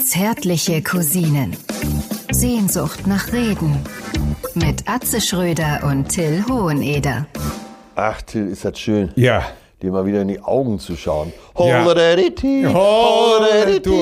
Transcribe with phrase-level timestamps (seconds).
[0.00, 1.56] Zärtliche Cousinen.
[2.30, 3.84] Sehnsucht nach Reden.
[4.54, 7.26] Mit Atze Schröder und Till Hoheneder.
[7.94, 9.42] Ach, Till, ist das schön, Ja.
[9.82, 11.32] dir mal wieder in die Augen zu schauen.
[11.58, 11.84] Ja.
[11.84, 13.96] Holleriti, holleriti, Du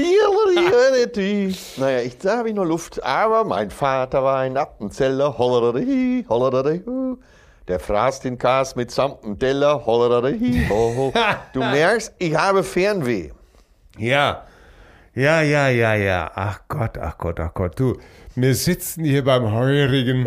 [0.00, 1.54] holleriti.
[1.76, 5.36] Naja, ich, da habe ich noch Luft, aber mein Vater war ein Appenzeller.
[7.68, 9.86] Der fraß den Kas mit Samtenteller.
[9.86, 11.12] Holleriti, ho, ho.
[11.52, 13.30] Du merkst, ich habe Fernweh.
[13.98, 14.44] Ja.
[15.14, 16.30] Ja, ja, ja, ja.
[16.34, 17.78] Ach Gott, ach Gott, ach Gott.
[17.78, 17.98] Du,
[18.34, 20.26] wir sitzen hier beim Heurigen.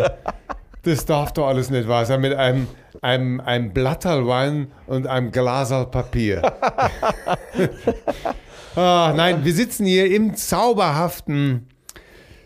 [0.83, 2.21] Das darf doch alles nicht wahr sein.
[2.21, 2.67] Mit einem,
[3.01, 6.43] einem, einem Blatterl Wein und einem Glaserl Papier.
[8.75, 11.67] ah, nein, wir sitzen hier im zauberhaften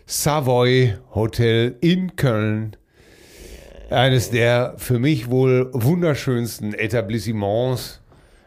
[0.06, 2.76] Savoy Hotel in Köln.
[3.90, 8.00] Eines der für mich wohl wunderschönsten Etablissements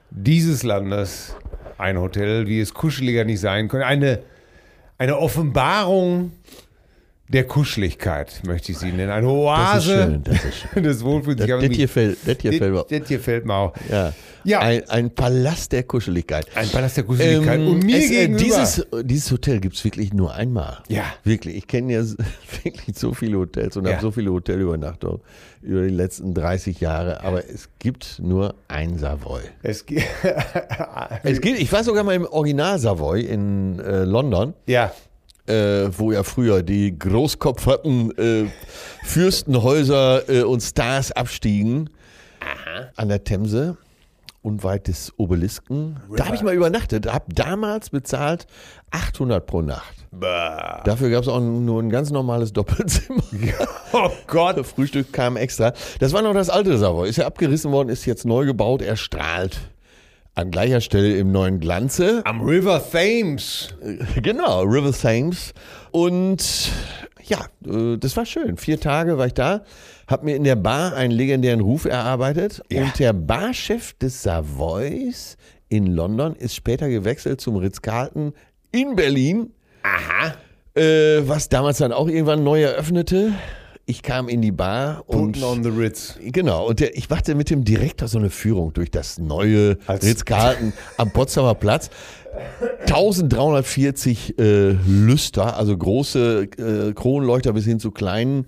[0.09, 1.35] dieses Landes.
[1.77, 3.85] Ein Hotel, wie es kuscheliger nicht sein könnte.
[3.85, 4.19] Eine,
[4.97, 6.31] eine Offenbarung
[7.29, 9.09] der Kuscheligkeit, möchte ich sie nennen.
[9.09, 10.83] Eine Oase schön, das ist schön.
[10.83, 11.38] des Wohlfühls.
[11.38, 12.85] Das, das hier fällt, das hier fällt mir.
[12.99, 13.73] das hier fällt mir auch.
[13.89, 14.13] Ja.
[14.43, 14.59] Ja.
[14.59, 16.45] Ein, ein Palast der Kuscheligkeit.
[16.53, 17.59] Ein Palast der Kuscheligkeit.
[17.61, 18.44] Ähm, Und mir es, äh, gegenüber.
[18.44, 20.79] dieses, dieses Hotel gibt es wirklich nur einmal.
[20.89, 21.05] Ja.
[21.23, 21.55] Wirklich.
[21.55, 22.03] Ich kenne ja
[22.63, 23.94] wirklich so viele Hotels und Ja.
[23.94, 25.21] habe so viele Hotelübernachtungen
[25.61, 27.21] über die letzten 30 Jahre.
[27.23, 29.41] Aber es gibt nur ein Savoy.
[29.61, 29.85] es
[31.23, 34.91] Es gibt, ich war sogar mal im Original Savoy in äh, London, ja.
[35.47, 38.45] Äh, wo ja früher die großkopferten äh,
[39.03, 41.89] Fürstenhäuser äh, und Stars abstiegen
[42.95, 43.77] an der Themse
[44.41, 46.00] unweit des Obelisken.
[46.16, 48.45] Da habe ich mal übernachtet, habe damals bezahlt
[48.91, 49.95] 800 pro Nacht.
[50.11, 53.23] Dafür gab es auch nur ein ganz normales Doppelzimmer.
[53.95, 54.66] Oh Gott.
[54.66, 55.72] Frühstück kam extra.
[56.00, 57.07] Das war noch das alte Savoy.
[57.07, 58.81] Ist ja abgerissen worden, ist jetzt neu gebaut.
[58.81, 59.59] Er strahlt
[60.36, 62.22] an gleicher Stelle im neuen Glanze.
[62.26, 63.70] Am River Thames.
[64.22, 65.53] Genau, River Thames.
[65.92, 66.72] Und
[67.23, 68.58] ja, äh, das war schön.
[68.58, 69.63] Vier Tage war ich da,
[70.07, 72.62] habe mir in der Bar einen legendären Ruf erarbeitet.
[72.72, 75.38] Und der Barchef des Savoys
[75.69, 78.34] in London ist später gewechselt zum Ritz-Carlton
[78.72, 79.53] in Berlin.
[79.84, 80.34] Aha.
[80.75, 83.34] Äh, was damals dann auch irgendwann neu eröffnete.
[83.85, 86.17] Ich kam in die Bar und Putting on the Ritz.
[86.21, 90.71] Genau, und der, ich machte mit dem Direktor so eine Führung durch das neue Ritz-Carlton
[90.97, 91.89] am Potsdamer Platz.
[92.81, 98.47] 1340 äh, Lüster, also große äh, Kronleuchter bis hin zu kleinen.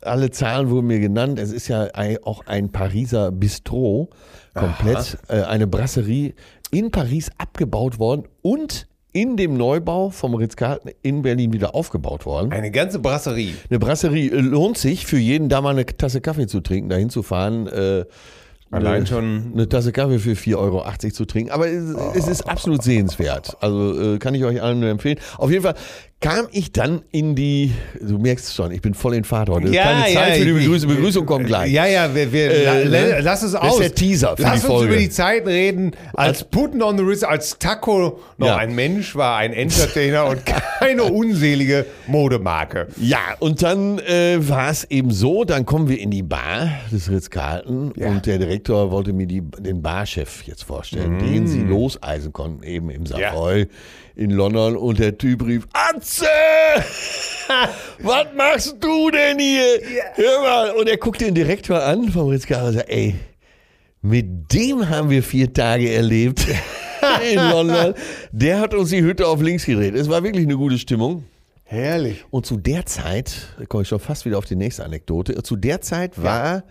[0.00, 1.38] Alle Zahlen wurden mir genannt.
[1.38, 1.88] Es ist ja
[2.24, 4.08] auch ein Pariser Bistro,
[4.54, 6.32] komplett äh, eine Brasserie
[6.70, 12.52] in Paris abgebaut worden und in dem Neubau vom Ritz-Carlton in Berlin wieder aufgebaut worden.
[12.52, 13.54] Eine ganze Brasserie.
[13.68, 17.10] Eine Brasserie äh, lohnt sich für jeden, da mal eine Tasse Kaffee zu trinken, dahin
[17.10, 17.66] zu fahren.
[17.66, 18.04] Äh,
[18.72, 21.50] Allein eine, schon- Eine Tasse Kaffee für 4,80 Euro zu trinken.
[21.50, 23.56] Aber es, es ist absolut sehenswert.
[23.60, 25.18] Also äh, kann ich euch allen nur empfehlen.
[25.38, 25.74] Auf jeden Fall
[26.20, 29.70] kam ich dann in die, du merkst schon, ich bin voll in Fahrt heute.
[29.70, 30.90] Keine Zeit für die Begrüßung.
[30.90, 31.72] Begrüßung kommt gleich.
[31.72, 33.10] Ja, ja, wir, wir, Äh, la- ne?
[33.12, 33.72] la- lass es Das aus.
[33.74, 34.92] ist der Teaser für lass die uns Folge.
[34.92, 38.56] über die Zeit reden, als Putin on the Ritz, als Taco noch Ja.
[38.56, 42.88] ein Mensch war, ein Entertainer und keine unselige Modemarke.
[42.98, 47.10] Ja, und dann äh, war es eben so, dann kommen wir in die Bar des
[47.10, 48.08] Ritz-Carlton Ja.
[48.08, 52.90] und der Direktor wollte mir die, den Barchef jetzt vorstellen, den sie loseisen konnten, eben
[52.90, 53.68] im Savoy
[54.20, 56.26] in London und der Typ rief, Atze!
[58.00, 59.80] Was machst du denn hier?
[60.14, 60.70] Hör mal.
[60.72, 63.14] Und er guckt den Direktor an vom Ritz-Carlton und sagt, ey,
[64.02, 66.46] mit dem haben wir vier Tage erlebt
[67.32, 67.94] in London.
[68.30, 69.94] Der hat uns die Hütte auf links gedreht.
[69.94, 71.24] Es war wirklich eine gute Stimmung.
[71.64, 72.24] Herrlich.
[72.30, 75.56] Und zu der Zeit, da komme ich schon fast wieder auf die nächste Anekdote, zu
[75.56, 76.62] der Zeit war äh,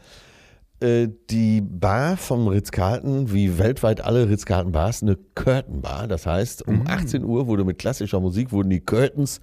[0.82, 6.08] die Bar vom Ritz-Carlton, wie weltweit alle Ritz-Carlton-Bars, eine Curtain-Bar.
[6.08, 9.42] Das heißt, um 18 Uhr wurde mit klassischer Musik, wurden die Curtains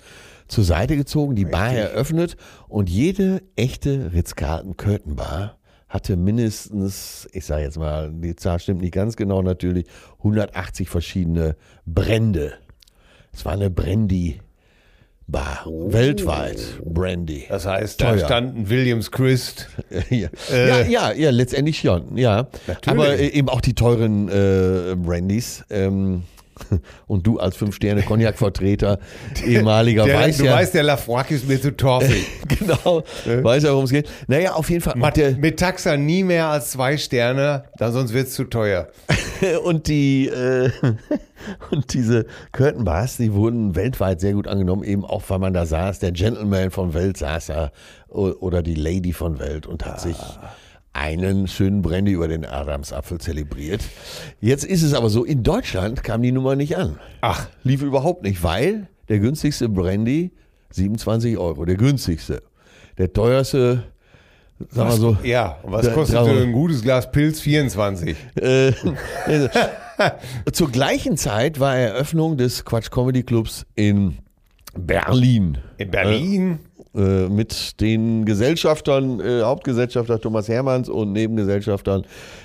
[0.49, 2.37] zur Seite gezogen, die Bar eröffnet
[2.69, 5.59] und jede echte Ritz-Carlton-Curtain-Bar
[5.89, 9.87] hatte mindestens, ich sage jetzt mal, die Zahl stimmt nicht ganz genau natürlich,
[10.19, 12.55] 180 verschiedene Brände.
[13.33, 14.41] Es war eine Brandy
[15.29, 17.47] Bar, weltweit Brandy.
[17.49, 18.25] Das heißt, da Teuer.
[18.25, 19.69] standen Williams Christ.
[20.11, 20.29] ja.
[20.51, 22.47] ja, ja, ja, letztendlich schon, ja.
[22.69, 22.89] Natürlich.
[22.89, 25.65] Aber äh, eben auch die teuren äh, Brandys.
[25.69, 26.23] Ähm,
[27.07, 28.99] und du als Fünf-Sterne-Cognac-Vertreter,
[29.47, 32.27] ehemaliger Der, weiß du ja, weißt, der Lafroig ist mir zu torfig.
[32.49, 33.03] genau,
[33.43, 34.09] weiß ja, worum es geht.
[34.27, 34.97] Naja, auf jeden Fall.
[34.97, 38.89] Mit, Der, mit Taxa nie mehr als zwei Sterne, dann sonst wird es zu teuer.
[39.65, 40.71] und die äh,
[41.71, 45.67] und diese Curtain Bars, die wurden weltweit sehr gut angenommen, eben auch weil man da
[45.67, 47.71] saß, der Gentleman von Welt saß da
[48.09, 50.17] oder die Lady von Welt und hat sich
[50.97, 53.83] einen schönen Brandy über den Adamsapfel zelebriert.
[54.41, 56.99] Jetzt ist es aber so, in Deutschland kam die Nummer nicht an.
[57.21, 57.49] Ach.
[57.63, 60.33] Lief überhaupt nicht, weil der günstigste Brandy
[60.71, 62.43] 27 Euro, der günstigste.
[62.99, 63.85] Der teuerste,
[64.71, 65.17] sagen wir so.
[65.23, 67.41] Ja, was kostet ein gutes Glas Pilz?
[67.41, 68.17] 24.
[68.37, 68.73] Äh,
[70.53, 74.19] zur gleichen Zeit war Eröffnung des Quatsch Comedy Clubs in
[74.75, 75.59] Berlin.
[75.79, 76.59] In Berlin?
[76.76, 76.76] Äh,
[77.29, 82.05] mit den Gesellschaftern, äh, Hauptgesellschafter Thomas Hermanns und Nebengesellschaftern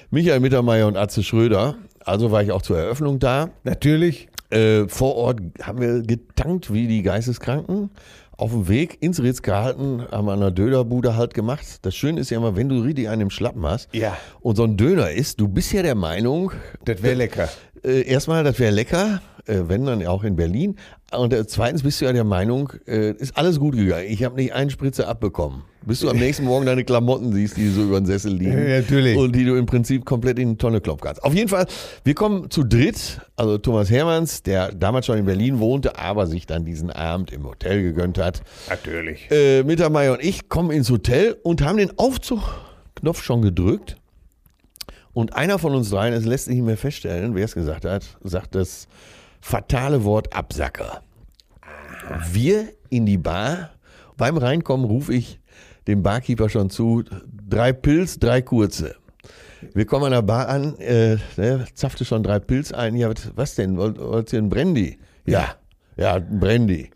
[0.09, 1.75] Michael Mittermeier und Atze Schröder.
[2.03, 3.50] Also war ich auch zur Eröffnung da.
[3.63, 4.27] Natürlich.
[4.50, 7.89] Äh, vor Ort haben wir getankt wie die Geisteskranken.
[8.36, 11.63] Auf dem Weg ins Ritz gehalten, haben wir an der Dönerbude halt gemacht.
[11.83, 14.18] Das Schöne ist ja immer, wenn du richtig einen im Schlappen hast Ja.
[14.42, 16.51] und so ein Döner isst, du bist ja der Meinung,
[16.83, 17.50] Das wäre lecker.
[17.83, 19.31] äh, erstmal, das wäre lecker, äh,
[19.68, 20.77] wenn dann auch in Berlin.
[21.12, 24.06] Und äh, zweitens bist du ja der Meinung, äh, ist alles gut gegangen.
[24.07, 25.63] Ich habe nicht einen Spritze abbekommen.
[25.86, 28.68] Bis du am nächsten Morgen deine Klamotten siehst, die so über den Sessel liegen.
[28.68, 29.18] Natürlich.
[29.18, 31.24] Und die du im Prinzip komplett in die Tonne kloppen kannst.
[31.24, 31.65] Auf jeden Fall,
[32.03, 33.19] wir kommen zu dritt.
[33.36, 37.45] Also Thomas Hermanns, der damals schon in Berlin wohnte, aber sich dann diesen Abend im
[37.45, 38.42] Hotel gegönnt hat.
[38.69, 39.30] Natürlich.
[39.31, 43.98] Äh, Mittermeier und ich kommen ins Hotel und haben den Aufzugknopf schon gedrückt.
[45.13, 48.18] Und einer von uns dreien, es lässt sich nicht mehr feststellen, wer es gesagt hat,
[48.24, 48.88] sagt das
[49.41, 51.03] fatale Wort Absacker.
[52.31, 53.71] Wir in die Bar.
[54.17, 55.39] Beim Reinkommen rufe ich
[55.88, 57.03] dem Barkeeper schon zu,
[57.49, 58.95] drei Pilz, drei kurze.
[59.73, 62.95] Wir kommen an der Bar an, äh, der zapfte schon drei Pilz ein.
[62.95, 63.77] Ja, was, denn?
[63.77, 64.99] Wollt, wollt ihr einen Brandy?
[65.25, 65.55] Ja,
[65.97, 66.89] ja, ein Brandy.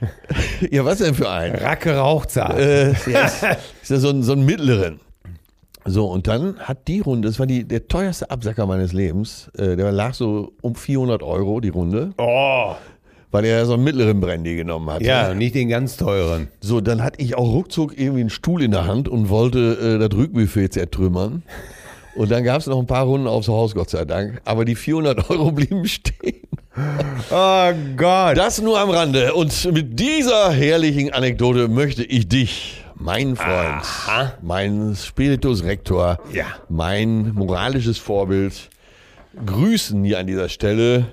[0.70, 1.54] ja, was denn für ein?
[1.54, 2.58] Racke Rauchzart.
[2.58, 3.42] Äh, ja, ist,
[3.82, 5.00] ist ja so ein, so ein mittleren.
[5.84, 9.76] So, und dann hat die Runde, das war die, der teuerste Absacker meines Lebens, äh,
[9.76, 12.74] der lag so um 400 Euro die Runde, oh.
[13.30, 15.02] weil er ja so einen mittleren Brandy genommen hat.
[15.02, 16.48] Ja, nicht den ganz teuren.
[16.60, 19.98] So, dann hatte ich auch ruckzuck irgendwie einen Stuhl in der Hand und wollte äh,
[19.98, 21.42] das Rückbuffet zertrümmern.
[22.14, 24.40] Und dann gab es noch ein paar Runden aufs Haus, Gott sei Dank.
[24.44, 26.42] Aber die 400 Euro blieben stehen.
[27.30, 28.36] Oh Gott.
[28.36, 29.34] Das nur am Rande.
[29.34, 33.82] Und mit dieser herrlichen Anekdote möchte ich dich, mein Freund,
[34.42, 36.46] mein Spiritus Rector, Ja.
[36.68, 38.70] mein moralisches Vorbild,
[39.44, 41.06] grüßen hier an dieser Stelle.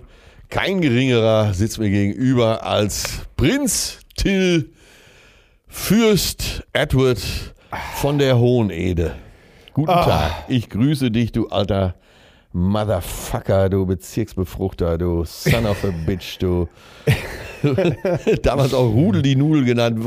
[0.50, 4.72] Kein geringerer sitzt mir gegenüber als Prinz Till
[5.68, 7.20] Fürst Edward
[7.96, 9.16] von der Hohenede.
[9.74, 10.32] Guten Tag.
[10.48, 11.96] Ich grüße dich, du alter
[12.52, 16.68] Motherfucker, du Bezirksbefruchter, du Son of a Bitch, du.
[18.42, 20.00] Damals auch Rudel die Nudel genannt.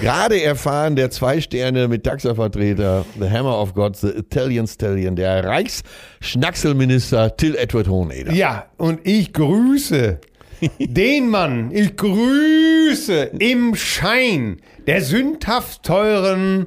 [0.00, 5.44] Gerade erfahren, der zwei Sterne mit Taxa-Vertreter, The Hammer of God, The Italian Stallion, der
[5.44, 8.32] Reichsschnackselminister Till Edward Hoheneder.
[8.32, 10.18] Ja, und ich grüße
[10.78, 16.66] den Mann, ich grüße im Schein der sündhaft teuren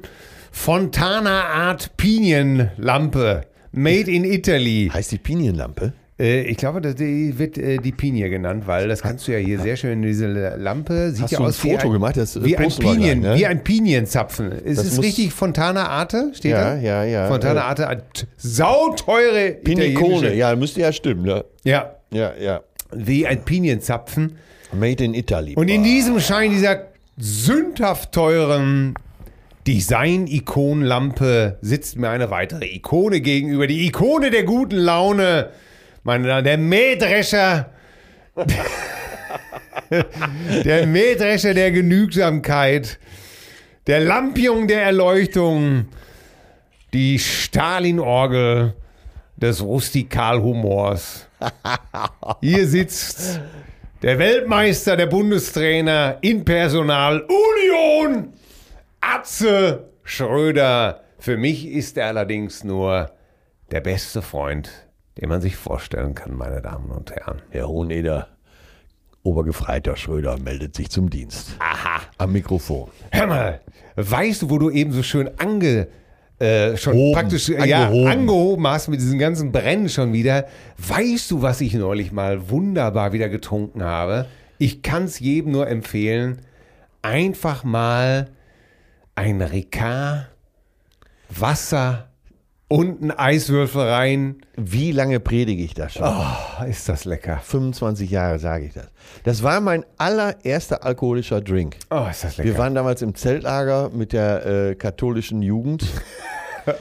[0.50, 3.42] Fontana Art Pinienlampe,
[3.72, 4.90] made in Italy.
[4.92, 5.92] Heißt die Pinienlampe?
[6.18, 9.38] Äh, ich glaube, das die wird äh, die Pinie genannt, weil das kannst du ja
[9.38, 10.26] hier sehr schön, diese
[10.56, 12.16] Lampe sieht Hast ja du ein aus wie Foto ein, gemacht?
[12.16, 13.38] Das, äh, wie ein Pinien, gleich, ne?
[13.38, 14.50] wie ein Pinienzapfen.
[14.52, 16.30] Ist Das es richtig Fontana Arte?
[16.34, 16.80] Steht Ja, da?
[16.80, 17.28] ja, ja.
[17.28, 18.02] Fontana Äh, Arte,
[18.38, 21.44] sauteure Pinikone, italienische- ja, müsste ja stimmen, ne?
[21.64, 22.60] Ja, Ja, ja.
[22.94, 24.36] wie ein Pinienzapfen.
[24.72, 25.54] Made in Italy.
[25.54, 26.86] Und in diesem Schein dieser
[27.18, 28.94] sündhaft teuren
[29.66, 33.66] Design-Ikonenlampe sitzt mir eine weitere Ikone gegenüber.
[33.66, 35.48] Die Ikone der guten Laune.
[36.06, 37.72] Meine Damen, der Mähdrescher.
[40.64, 43.00] der Mähdrescher der Genügsamkeit.
[43.88, 45.88] Der Lampion der Erleuchtung.
[46.92, 48.74] Die Stalin-Orgel
[49.36, 51.26] des Rustikalhumors.
[52.40, 53.40] Hier sitzt
[54.02, 58.32] der Weltmeister, der Bundestrainer in Personal Union,
[59.00, 61.02] Atze Schröder.
[61.18, 63.10] Für mich ist er allerdings nur
[63.72, 64.85] der beste Freund,
[65.20, 67.42] den man sich vorstellen kann, meine Damen und Herren.
[67.50, 68.28] Herr Hoheneder,
[69.22, 71.56] Obergefreiter Schröder meldet sich zum Dienst.
[71.58, 72.00] Aha.
[72.18, 72.88] Am Mikrofon.
[73.10, 73.60] Hör mal,
[73.96, 75.88] weißt du, wo du eben so schön ange
[76.38, 78.10] äh, schon Hoben, praktisch ja, angehoben.
[78.10, 80.46] angehoben hast mit diesen ganzen Brennen schon wieder.
[80.78, 84.26] Weißt du, was ich neulich mal wunderbar wieder getrunken habe?
[84.58, 86.40] Ich kann es jedem nur empfehlen,
[87.02, 88.28] einfach mal
[89.14, 90.28] ein Ricard,
[91.28, 92.08] Wasser
[92.68, 94.36] und ein Eiswürfel rein.
[94.56, 96.04] Wie lange predige ich das schon?
[96.04, 97.40] Oh, ist das lecker.
[97.44, 98.88] 25 Jahre sage ich das.
[99.24, 101.76] Das war mein allererster alkoholischer Drink.
[101.90, 102.50] Oh, ist das lecker.
[102.50, 105.84] Wir waren damals im Zeltlager mit der äh, katholischen Jugend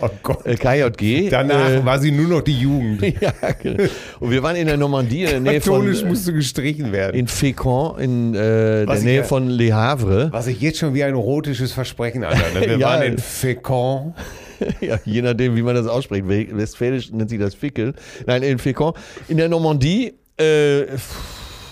[0.01, 0.43] Oh Gott.
[0.47, 1.29] äh, KJG.
[1.29, 3.03] Danach äh, war sie nur noch die Jugend.
[3.21, 3.83] ja, genau.
[4.19, 7.15] Und wir waren in der Normandie, in der Nähe von, Katholisch musste gestrichen werden.
[7.15, 10.29] in Fécamp, in äh, der ich Nähe ja- von Le Havre.
[10.31, 12.55] Was ich jetzt schon wie ein erotisches Versprechen anhört.
[12.55, 12.61] ne?
[12.61, 12.87] Wir Ja.
[12.89, 14.13] waren in Fécamp.
[14.81, 16.27] ja, je nachdem, wie man das ausspricht.
[16.27, 17.93] We- Westfälisch nennt sich das Fickel.
[18.25, 18.95] Nein, in Fécamp.
[19.27, 20.83] In der Normandie, äh,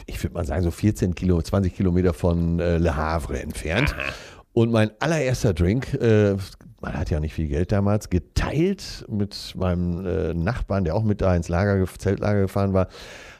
[0.05, 3.95] ich würde mal sagen, so 14 Kilo, 20 Kilometer von äh, Le Havre entfernt.
[4.53, 6.35] Und mein allererster Drink, äh,
[6.81, 11.21] man hat ja nicht viel Geld damals, geteilt mit meinem äh, Nachbarn, der auch mit
[11.21, 12.87] da ins Lager, Zeltlager gefahren war,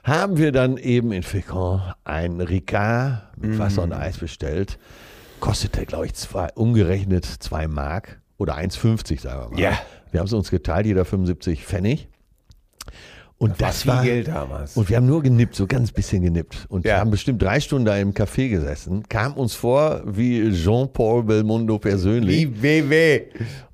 [0.04, 4.80] haben wir dann eben in Fécamp ein Ricard mit Wasser und Eis bestellt.
[5.40, 9.60] Kostete, glaube ich, zwei, umgerechnet 2 Mark oder 1,50, sagen wir mal.
[9.60, 9.80] Ja.
[10.12, 12.08] Wir haben es uns geteilt, jeder 75 Pfennig.
[13.40, 14.78] Und das viel war Geld damals.
[14.78, 16.66] und wir haben nur genippt, so ganz bisschen genippt.
[16.70, 17.00] Und Ja.
[17.00, 22.48] haben bestimmt drei Stunden da im Café gesessen, kam uns vor wie Jean-Paul Belmondo persönlich.
[22.62, 23.22] Wie WW.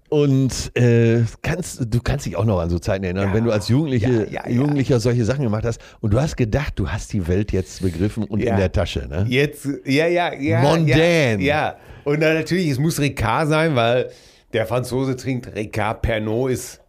[0.08, 3.34] Und äh, kannst, du kannst dich auch noch an so Zeiten erinnern, Ja.
[3.36, 4.50] wenn du als Jugendliche, Ja, ja.
[4.50, 8.24] Jugendlicher solche Sachen gemacht hast und du hast gedacht, du hast die Welt jetzt begriffen
[8.24, 9.08] und in der Tasche.
[9.08, 9.26] Ne?
[9.30, 10.62] Jetzt, ja, ja, ja.
[10.62, 11.42] Mondän.
[11.42, 11.76] Ja, ja.
[12.06, 14.10] Und dann natürlich, es muss Ricard sein, weil
[14.54, 16.82] der Franzose trinkt Ricard Pernod ist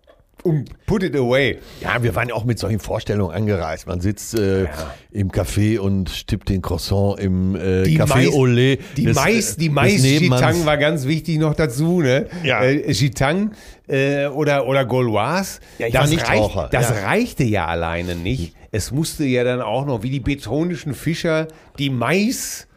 [0.42, 1.58] um, put it away.
[1.80, 3.86] Ja, wir waren ja auch mit solchen Vorstellungen angereist.
[3.86, 4.66] Man sitzt äh,
[5.10, 8.78] im Café und stippt den Croissant im äh, Die Café Olé.
[8.96, 10.02] Die des- Mais, die Mais.
[10.02, 12.26] Gitang war ganz wichtig noch dazu, ne?
[12.42, 12.62] Ja.
[12.62, 13.52] Äh, Gitang
[13.86, 15.60] äh, oder, oder Gauloise.
[15.78, 17.06] Ja, das reicht, das ja.
[17.06, 18.54] reichte ja alleine nicht.
[18.72, 21.48] Es musste ja dann auch noch, wie die betonischen Fischer,
[21.78, 22.68] die Mais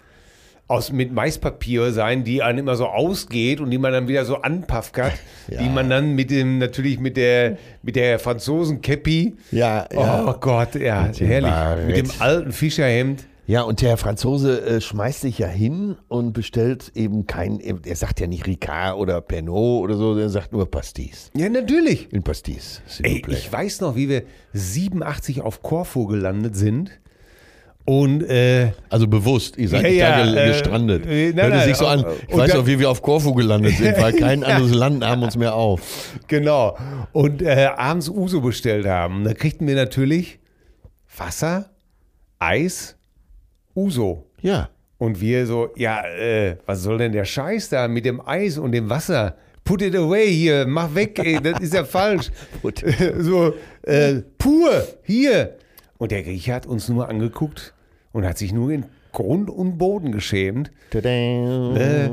[0.73, 4.37] aus, mit Maispapier sein, die einem immer so ausgeht und die man dann wieder so
[4.37, 5.13] anpaffert,
[5.49, 5.61] Ja.
[5.61, 10.25] die man dann mit dem, natürlich mit der, mit der Franzosen Käppi, Ja, ja.
[10.27, 11.87] oh Gott, ja, dem herrlich, Barett.
[11.87, 13.25] mit dem alten Fischerhemd.
[13.45, 18.21] Ja, und der Franzose äh, schmeißt sich ja hin und bestellt eben kein, er sagt
[18.21, 21.29] ja nicht Ricard oder Pernod oder so, er sagt nur Pastis.
[21.35, 22.07] Ja, natürlich.
[22.13, 22.81] In Pastis.
[23.03, 26.91] Ey, ich weiß noch, wie wir 87 auf Korfu gelandet sind.
[27.85, 31.05] Und äh, also bewusst, ihr seid Ja, nicht ja, da äh, gestrandet.
[31.05, 31.99] äh, nein, Hört es nein, sich so an.
[31.99, 35.21] äh, Ich weiß noch, wie wir auf Korfu gelandet sind, weil kein anderes Land nahm
[35.23, 35.81] uns mehr auf.
[36.27, 36.77] genau.
[37.11, 39.25] Und äh, abends Uso bestellt haben.
[39.25, 40.39] Da kriegten wir natürlich
[41.17, 41.71] Wasser,
[42.39, 42.95] Eis,
[43.75, 44.27] Uso.
[44.41, 44.69] Ja.
[44.97, 48.71] Und wir so, ja, äh, was soll denn der Scheiß da mit dem Eis und
[48.71, 49.35] dem Wasser?
[49.65, 52.31] Put it away hier, mach weg, ey, das ist ja falsch.
[53.17, 54.71] So, äh, pur,
[55.03, 55.55] hier.
[55.97, 57.72] Und der Grieche hat uns nur angeguckt
[58.13, 62.09] und hat sich nur in Grund und Boden geschämt, äh,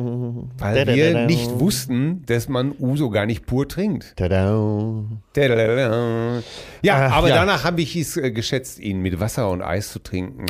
[0.59, 4.17] weil wir nicht wussten, dass man Uso gar nicht pur trinkt.
[4.17, 5.05] Tada.
[6.83, 7.37] Ja, Ach, aber ja.
[7.37, 10.47] danach habe ich es äh, geschätzt, ihn mit Wasser und Eis zu trinken.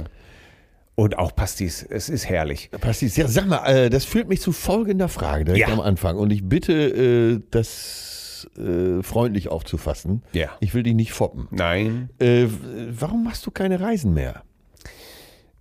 [0.96, 2.70] Und auch Pastis, es ist herrlich.
[2.80, 3.16] Pastis.
[3.16, 5.72] Ja, sag mal, äh, das führt mich zu folgender Frage direkt Ja.
[5.72, 6.16] am Anfang.
[6.16, 10.22] Und ich bitte, äh, das äh, freundlich aufzufassen.
[10.32, 10.48] Ja.
[10.60, 11.46] Ich will dich nicht foppen.
[11.52, 12.46] Nein, Äh,
[12.90, 14.42] warum machst du keine Reisen mehr?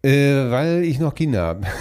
[0.03, 1.67] Äh, weil ich noch Kinder habe.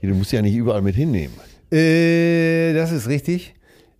[0.00, 1.34] Du musst ja nicht überall mit hinnehmen.
[1.72, 3.56] Äh, das ist richtig.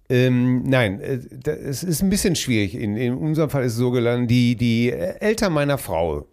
[0.08, 1.18] Ähm, nein, äh,
[1.50, 2.76] es ist ein bisschen schwierig.
[2.76, 6.26] In, in unserem Fall ist es so gelandet, die, die Eltern meiner Frau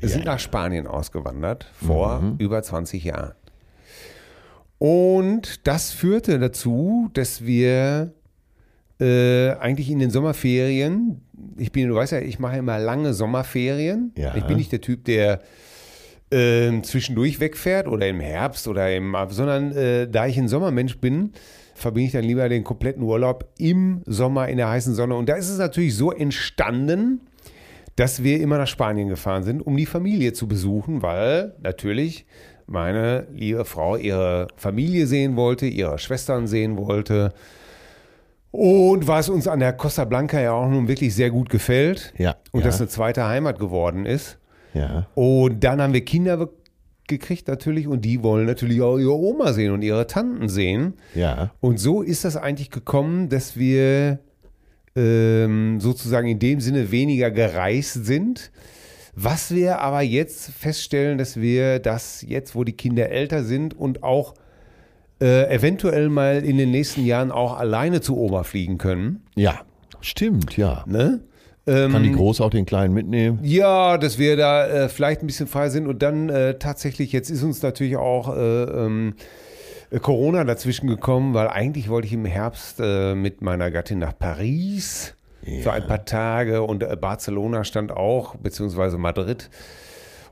[0.00, 3.32] sind nach Spanien ausgewandert vor über 20 Jahren.
[4.78, 8.12] Und das führte dazu, dass wir
[9.00, 11.20] äh, eigentlich in den Sommerferien,
[11.56, 14.12] ich bin, du weißt ja, ich mache immer lange Sommerferien.
[14.16, 14.34] Ja.
[14.34, 15.40] Ich bin nicht der Typ, der
[16.30, 21.32] ähm, zwischendurch wegfährt oder im Herbst oder im, sondern äh, da ich ein Sommermensch bin,
[21.74, 25.14] verbinde ich dann lieber den kompletten Urlaub im Sommer in der heißen Sonne.
[25.14, 27.20] Und da ist es natürlich so entstanden,
[27.96, 32.26] dass wir immer nach Spanien gefahren sind, um die Familie zu besuchen, weil natürlich
[32.66, 37.32] meine liebe Frau ihre Familie sehen wollte, ihre Schwestern sehen wollte.
[38.60, 42.34] Und was uns an der Costa Blanca ja auch nun wirklich sehr gut gefällt Ja.
[42.50, 44.38] und ja, das eine zweite Heimat geworden ist.
[44.74, 45.06] ja.
[45.14, 46.48] Und dann haben wir Kinder
[47.06, 50.94] gekriegt natürlich und die wollen natürlich auch ihre Oma sehen und ihre Tanten sehen.
[51.14, 51.52] Ja.
[51.60, 54.18] Und so ist das eigentlich gekommen, dass wir
[54.96, 58.50] ähm, sozusagen in dem Sinne weniger gereist sind.
[59.14, 64.02] Was wir aber jetzt feststellen, dass wir das jetzt, wo die Kinder älter sind und
[64.02, 64.34] auch
[65.20, 69.22] äh, eventuell mal in den nächsten Jahren auch alleine zu Oma fliegen können.
[69.34, 69.60] Ja.
[70.00, 70.84] Stimmt, ja.
[70.86, 71.20] Ne?
[71.66, 73.40] Ähm, Kann die Große auch den Kleinen mitnehmen?
[73.42, 77.30] Ja, dass wir da äh, vielleicht ein bisschen frei sind und dann äh, tatsächlich, jetzt
[77.30, 79.14] ist uns natürlich auch äh, ähm,
[79.90, 84.16] äh, Corona dazwischen gekommen, weil eigentlich wollte ich im Herbst äh, mit meiner Gattin nach
[84.18, 85.14] Paris
[85.62, 89.48] für ein paar Tage und Barcelona stand auch, beziehungsweise Madrid.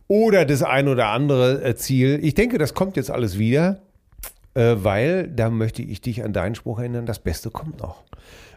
[0.08, 2.18] Oder das ein oder andere Ziel.
[2.22, 3.80] Ich denke, das kommt jetzt alles wieder.
[4.56, 8.02] Äh, weil da möchte ich dich an deinen Spruch erinnern, das Beste kommt noch.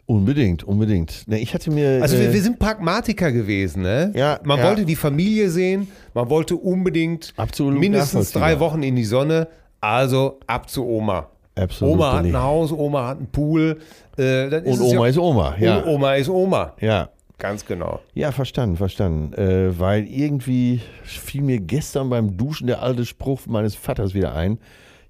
[0.05, 1.27] Unbedingt, unbedingt.
[1.27, 1.99] Ne, ich hatte mir.
[2.01, 4.11] Also wir, äh, wir sind Pragmatiker gewesen, ne?
[4.15, 4.65] Ja, Man ja.
[4.65, 9.47] wollte die Familie sehen, man wollte unbedingt Absolut mindestens drei Wochen in die Sonne,
[9.81, 11.27] also ab zu Oma.
[11.55, 13.77] Absolut Oma hat ein Haus, Oma hat einen Pool.
[14.17, 15.77] Äh, dann und es Oma ja, ist Oma, ja.
[15.77, 16.73] Und Oma ist Oma.
[16.79, 17.09] Ja.
[17.37, 18.01] Ganz genau.
[18.13, 19.33] Ja, verstanden, verstanden.
[19.33, 24.59] Äh, weil irgendwie fiel mir gestern beim Duschen der alte Spruch meines Vaters wieder ein.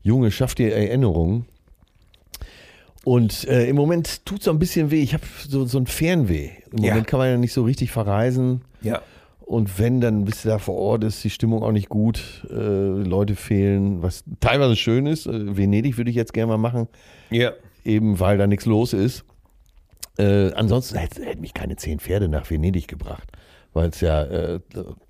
[0.02, 1.46] Junge, schaff dir Erinnerungen.
[3.06, 5.02] Und äh, im Moment tut es so ein bisschen weh.
[5.02, 6.50] Ich habe so, so ein Fernweh.
[6.72, 6.90] Im Ja.
[6.92, 8.62] Moment kann man ja nicht so richtig verreisen.
[8.82, 9.02] Ja.
[9.42, 12.46] Und wenn, dann bist du da vor Ort, ist die Stimmung auch nicht gut.
[12.52, 15.26] Äh, Leute fehlen, was teilweise schön ist.
[15.26, 16.88] Äh, Venedig würde ich jetzt gerne mal machen,
[17.32, 17.54] Ja.
[17.84, 19.24] eben weil da nichts los ist.
[20.20, 23.28] Äh, ansonsten hätte, hätte mich keine zehn Pferde nach Venedig gebracht,
[23.74, 24.60] weil es ja äh,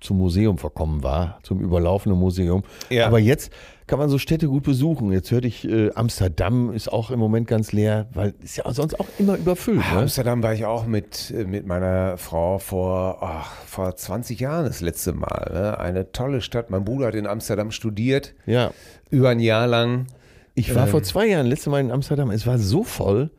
[0.00, 2.62] zum Museum verkommen war, zum überlaufenden Museum.
[2.90, 3.06] Ja.
[3.06, 3.50] Aber jetzt
[3.86, 5.10] kann man so Städte gut besuchen.
[5.12, 9.00] Jetzt hörte ich, äh, Amsterdam ist auch im Moment ganz leer, weil ist ja sonst
[9.00, 9.78] auch immer überfüllt.
[9.78, 9.98] Ne?
[10.00, 14.80] Amsterdam war ich auch mit, äh, mit meiner Frau vor, ach, vor 20 Jahren das
[14.80, 15.50] letzte Mal.
[15.52, 15.78] Ne?
[15.80, 16.70] Eine tolle Stadt.
[16.70, 18.70] Mein Bruder hat in Amsterdam studiert, Ja.
[19.10, 20.06] über ein Jahr lang.
[20.54, 20.90] Ich war Ähm.
[20.90, 23.30] vor zwei Jahren, letztes Mal in Amsterdam, es war so voll,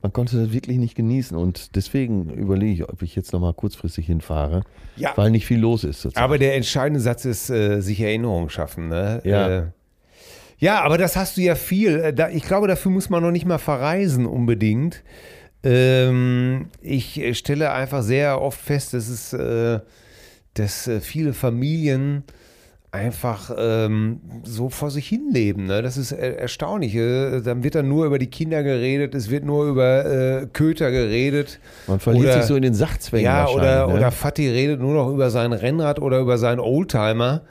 [0.00, 4.06] man konnte das wirklich nicht genießen und deswegen überlege ich, ob ich jetzt nochmal kurzfristig
[4.06, 4.62] hinfahre,
[4.96, 5.12] Ja.
[5.16, 6.02] weil nicht viel los ist.
[6.02, 6.22] zurzeit.
[6.22, 8.88] Aber der entscheidende Satz ist, äh, sich Erinnerungen schaffen.
[8.88, 9.20] Ne?
[9.24, 9.48] Ja.
[9.58, 9.62] Äh,
[10.60, 11.98] ja, aber das hast du ja viel.
[12.16, 15.02] Äh, ich glaube, dafür muss man noch nicht mal verreisen unbedingt.
[15.64, 19.80] Ähm, ich äh, stelle einfach sehr oft fest, dass es, äh,
[20.54, 22.22] dass äh, viele Familien
[22.90, 25.66] einfach ähm, so vor sich hin leben.
[25.66, 25.82] Ne?
[25.82, 26.94] Das ist äh, erstaunlich.
[26.94, 30.90] Äh, Dann wird dann nur über die Kinder geredet, es wird nur über äh, Köter
[30.90, 31.60] geredet.
[31.86, 33.94] man verliert oder- sich so in den Sachzwängen Ja, oder, ne?
[33.94, 37.42] oder Fatih redet nur noch über sein Rennrad oder über seinen Oldtimer.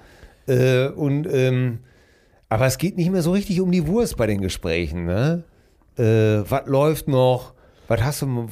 [0.47, 1.79] Äh, und, ähm,
[2.49, 5.05] aber es geht nicht mehr so richtig um die Wurst bei den Gesprächen.
[5.05, 5.43] Ne?
[5.97, 7.53] Äh, was läuft noch?
[7.87, 8.47] Was hast du,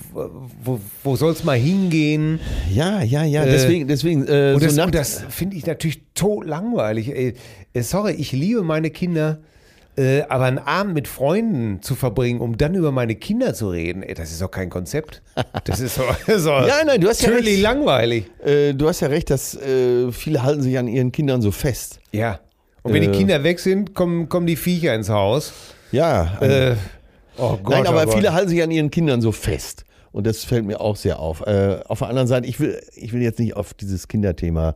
[0.63, 2.39] wo, wo soll es mal hingehen?
[2.73, 6.01] Ja, ja, ja, Äh, deswegen, deswegen äh, Und so das, und das finde ich natürlich
[6.13, 7.09] tot langweilig.
[7.13, 7.33] Ey,
[7.73, 9.39] äh, sorry, ich liebe meine Kinder,
[9.97, 14.03] äh, aber einen Abend mit Freunden zu verbringen, um dann über meine Kinder zu reden,
[14.03, 15.21] ey, das ist doch kein Konzept.
[15.65, 16.03] Das ist so,
[16.37, 17.59] so Ja, nein, du hast ja recht.
[17.61, 18.25] langweilig.
[18.45, 19.57] äh, du hast ja recht, dass
[20.11, 21.99] viele halten sich an ihren Kindern so fest.
[22.11, 22.39] Ja.
[22.83, 25.53] Und wenn die Kinder weg sind, kommen, kommen die Viecher ins Haus.
[25.91, 26.75] Ja, Äh,
[27.37, 28.13] oh Gott, nein, aber oh Gott.
[28.15, 29.85] viele halten sich an ihren Kindern so fest.
[30.11, 31.41] Und das fällt mir auch sehr auf.
[31.41, 34.75] Äh, auf der anderen Seite, ich will, ich will jetzt nicht auf dieses Kinderthema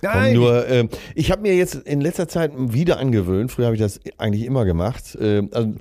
[0.00, 0.14] kommen.
[0.14, 0.34] Nein.
[0.34, 4.00] Nur, ähm, ich habe mir jetzt in letzter Zeit wieder angewöhnt, früher habe ich das
[4.18, 5.16] eigentlich immer gemacht.
[5.20, 5.74] Ähm, also,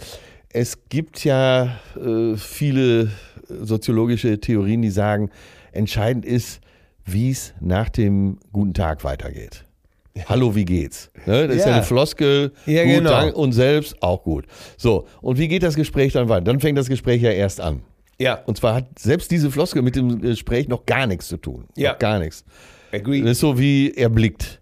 [0.49, 3.11] es gibt ja äh, viele
[3.47, 5.29] soziologische Theorien, die sagen,
[5.73, 6.61] entscheidend ist,
[7.03, 9.64] wie es nach dem guten Tag weitergeht.
[10.30, 11.12] Hallo, wie geht's?
[11.25, 11.75] Ne, das ist ja Ja.
[11.78, 12.51] eine Floskel.
[12.65, 13.10] Ja, gut, genau.
[13.10, 14.45] dank, und selbst auch gut.
[14.78, 16.45] So, und wie geht das Gespräch dann weiter?
[16.45, 17.82] Dann fängt das Gespräch ja erst an.
[18.17, 21.65] Ja, Und zwar hat selbst diese Floskel mit dem Gespräch noch gar nichts zu tun.
[21.75, 21.91] Ja.
[21.91, 22.45] Noch gar nichts.
[22.93, 23.19] agree.
[23.21, 24.62] Das ist so wie er blickt.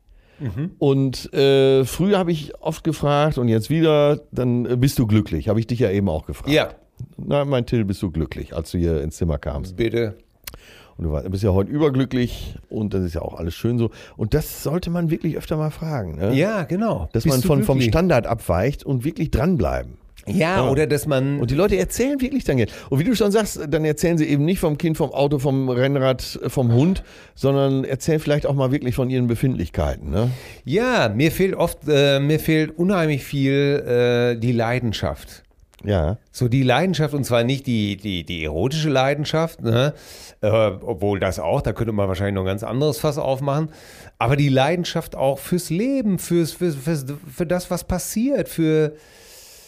[0.80, 5.48] Und äh, früher habe ich oft gefragt und jetzt wieder, dann äh, bist du glücklich.
[5.48, 6.50] Habe ich dich ja eben auch gefragt.
[6.50, 6.72] Ja,
[7.16, 9.78] Na, mein Till, bist du glücklich, als du hier ins Zimmer kamst.
[9.78, 10.16] bitte.
[10.98, 13.90] Und du bist ja heute überglücklich und das ist ja auch alles schön so.
[14.16, 16.18] Und das sollte man wirklich öfter mal fragen.
[16.18, 16.34] Ne?
[16.36, 17.10] Ja, genau.
[17.14, 17.82] Dass Bist man von, vom?
[17.82, 19.98] Standard abweicht und wirklich dranbleiben.
[20.26, 20.70] Ja, Ja.
[20.70, 21.40] oder dass man.
[21.42, 22.74] Und die Leute erzählen wirklich dann jetzt.
[22.90, 25.68] Und wie du schon sagst, dann erzählen sie eben nicht vom Kind, vom Auto, vom
[25.68, 27.04] Rennrad, vom Hund,
[27.36, 30.10] sondern erzählen vielleicht auch mal wirklich von ihren Befindlichkeiten.
[30.12, 30.30] Ne?
[30.64, 33.84] ja, mir fehlt oft, äh, mir fehlt unheimlich viel
[34.36, 35.43] äh, die Leidenschaft.
[35.84, 36.18] Ja.
[36.32, 39.94] So die Leidenschaft, und zwar nicht die, die, die erotische Leidenschaft, ne?
[40.42, 43.70] äh, obwohl das auch, da könnte man wahrscheinlich noch ein ganz anderes Fass aufmachen,
[44.18, 48.94] aber die Leidenschaft auch fürs Leben, fürs, fürs, fürs, für das, was passiert, für,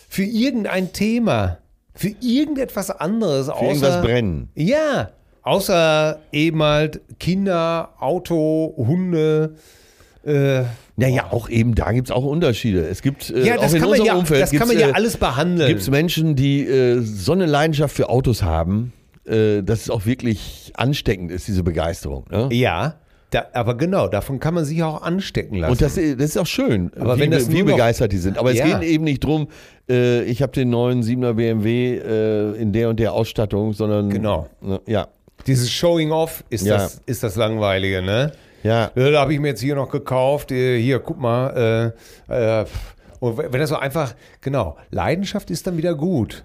[0.10, 1.58] für irgendein Thema,
[1.94, 4.50] für irgendetwas anderes, Für außer, irgendwas brennen.
[4.56, 5.12] Ja,
[5.44, 9.56] außer eben halt Kinder, Auto, Hunde,
[10.24, 10.64] äh,
[10.98, 12.88] Naja, auch eben da gibt es auch Unterschiede.
[12.88, 14.80] Es gibt äh, ja, das auch in kann man unserem ja, Umfeld das kann man
[14.80, 15.68] ja äh, alles behandeln.
[15.68, 18.94] Gibt es Menschen, die äh, so eine Leidenschaft für Autos haben,
[19.26, 22.26] äh, dass es auch wirklich ansteckend ist, diese Begeisterung.
[22.32, 22.48] Ne?
[22.54, 22.96] Ja,
[23.32, 25.72] da, aber genau, davon kann man sich auch anstecken lassen.
[25.72, 28.38] Und das, das ist auch schön, Aber wie, wenn das wie begeistert die sind.
[28.38, 28.80] Aber es Ja.
[28.80, 29.48] geht eben nicht drum,
[29.90, 34.48] äh, ich habe den neuen 7er BMW äh, in der und der Ausstattung, sondern Genau.
[34.62, 35.08] ne, ja,
[35.48, 36.78] Dieses Showing Off ist, Ja.
[36.78, 38.32] das, ist das Langweilige, ne?
[38.66, 40.52] Ja, Ja, Da habe ich mir jetzt hier noch gekauft.
[40.52, 41.94] äh, Hier, guck mal.
[42.30, 42.66] Äh, äh,
[43.20, 46.44] und wenn das so einfach, genau, Leidenschaft ist dann wieder gut.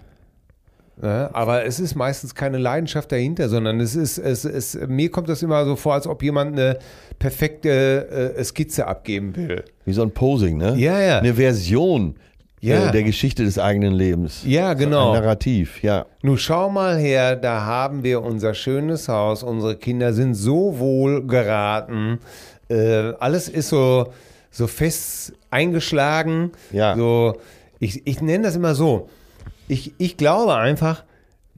[1.01, 1.29] Ne?
[1.33, 5.41] Aber es ist meistens keine Leidenschaft dahinter, sondern es ist, es, es, mir kommt das
[5.41, 6.77] immer so vor, als ob jemand eine
[7.19, 9.63] perfekte äh, Skizze abgeben will.
[9.85, 10.75] wie so ein Posing, ne?
[10.77, 11.19] Ja, ja.
[11.19, 12.15] Eine Version
[12.61, 12.89] Ja.
[12.89, 14.43] äh, der Geschichte des eigenen Lebens.
[14.45, 15.11] Ja, genau.
[15.11, 16.05] Ein Narrativ, ja.
[16.21, 21.25] Nun schau mal her, da haben wir unser schönes Haus, unsere Kinder sind so wohl
[21.25, 22.19] geraten,
[22.69, 24.13] äh, alles ist so,
[24.51, 26.51] so fest eingeschlagen.
[26.71, 26.95] Ja.
[26.95, 27.37] So,
[27.79, 29.09] ich, ich nenne das immer so.
[29.67, 31.03] Ich, ich glaube einfach,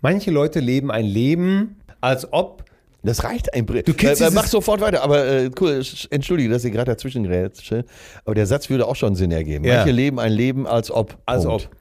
[0.01, 2.63] manche Leute leben ein Leben, als ob
[3.05, 3.83] Das reicht ein Brief.
[3.83, 6.91] Du kennst äh, dieses- mach sofort weiter, aber äh, cool, sch- entschuldige, dass ich gerade
[6.91, 7.83] dazwischen grätsche,
[8.23, 9.65] aber der Satz würde auch schon Sinn ergeben.
[9.65, 9.77] Ja.
[9.77, 11.17] Manche leben ein Leben als ob.
[11.25, 11.65] Als Punkt.
[11.65, 11.75] ob.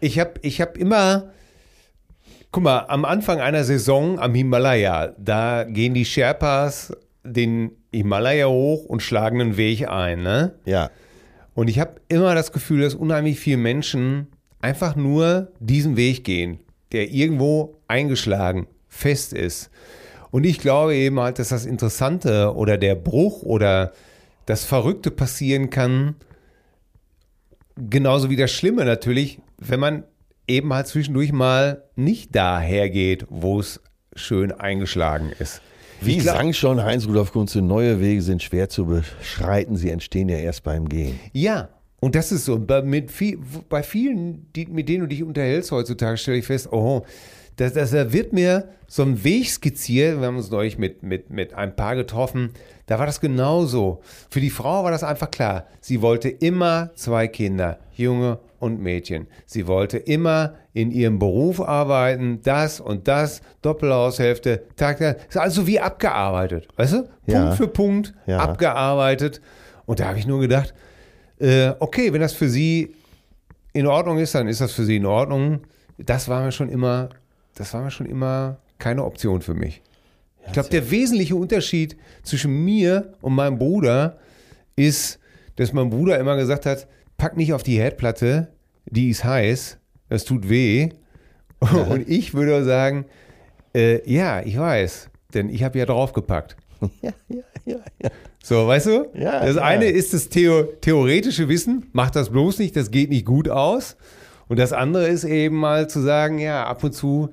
[0.00, 1.30] Ich habe ich hab immer,
[2.50, 6.92] guck mal, am Anfang einer Saison am Himalaya, da gehen die Sherpas
[7.24, 10.22] den Himalaya hoch und schlagen einen Weg ein.
[10.22, 10.52] Ne?
[10.66, 10.90] Ja.
[11.54, 14.26] Und ich habe immer das Gefühl, dass unheimlich viele Menschen
[14.60, 16.58] einfach nur diesen Weg gehen,
[16.92, 19.70] der irgendwo eingeschlagen, fest ist.
[20.32, 23.92] Und ich glaube eben halt, dass das Interessante oder der Bruch oder
[24.46, 26.16] das Verrückte passieren kann,
[27.76, 30.04] genauso wie das Schlimme natürlich, wenn man
[30.48, 33.80] eben halt zwischendurch mal nicht daher geht, wo es
[34.16, 35.60] schön eingeschlagen ist.
[36.00, 40.38] Wie glaub- sang schon Heinz-Rudolf Kunze, neue Wege sind schwer zu beschreiten, sie entstehen ja
[40.38, 41.20] erst beim Gehen.
[41.32, 41.68] Ja,
[42.00, 42.58] und das ist so.
[42.58, 46.72] Bei, mit viel, bei vielen, die, mit denen du dich unterhältst heutzutage, stelle ich fest,
[46.72, 47.04] oh,
[47.56, 50.20] das, das, da wird mir so ein Weg skizziert.
[50.20, 52.50] Wir haben uns neulich mit, mit, mit ein Paar getroffen.
[52.86, 54.00] Da war das genauso.
[54.30, 55.66] Für die Frau war das einfach klar.
[55.80, 59.26] Sie wollte immer zwei Kinder, Junge und Mädchen.
[59.46, 65.26] Sie wollte immer in ihrem Beruf arbeiten, das und das, Doppelhaushälfte, Tag, Tag.
[65.28, 66.68] Ist also wie abgearbeitet.
[66.76, 67.08] Weißt du?
[67.26, 67.40] Ja.
[67.44, 68.38] Punkt für Punkt, Ja.
[68.38, 69.40] abgearbeitet.
[69.84, 70.74] Und da habe ich nur gedacht,
[71.38, 72.94] äh, okay, wenn das für sie
[73.72, 75.60] in Ordnung ist, dann ist das für sie in Ordnung.
[75.98, 77.08] Das war mir schon immer,
[77.54, 79.82] das war schon immer keine Option für mich.
[80.46, 84.18] ich glaube, der wesentliche Unterschied zwischen mir und meinem Bruder
[84.76, 85.18] ist,
[85.56, 88.48] dass mein Bruder immer gesagt hat, pack nicht auf die Herdplatte,
[88.86, 90.90] die ist heiß, das tut weh.
[91.60, 93.04] Und ich würde sagen,
[93.74, 96.56] äh, ja, ich weiß, denn ich habe ja draufgepackt.
[97.00, 98.10] Ja, ja, ja, ja.
[98.42, 99.06] So, weißt du?
[99.14, 99.66] Ja, das klar.
[99.66, 103.96] eine ist das Theo theoretische Wissen, mach das bloß nicht, das geht nicht gut aus.
[104.52, 107.30] Und das andere ist eben mal zu sagen, ja, ab und zu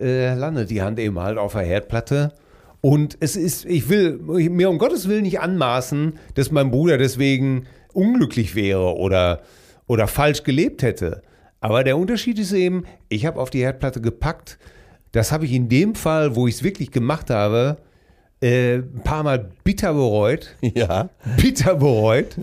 [0.00, 2.32] äh, landet die Hand eben halt auf der Herdplatte.
[2.80, 7.66] Und es ist, ich will mir um Gottes Willen nicht anmaßen, dass mein Bruder deswegen
[7.92, 9.42] unglücklich wäre oder,
[9.86, 11.20] oder falsch gelebt hätte.
[11.60, 14.58] Aber der Unterschied ist eben, ich habe auf die Herdplatte gepackt.
[15.12, 17.76] Das habe ich in dem Fall, wo ich es wirklich gemacht habe,
[18.44, 20.54] äh, ein paar Mal bitter bereut.
[20.60, 21.08] Ja.
[21.36, 22.36] Bitter bereut.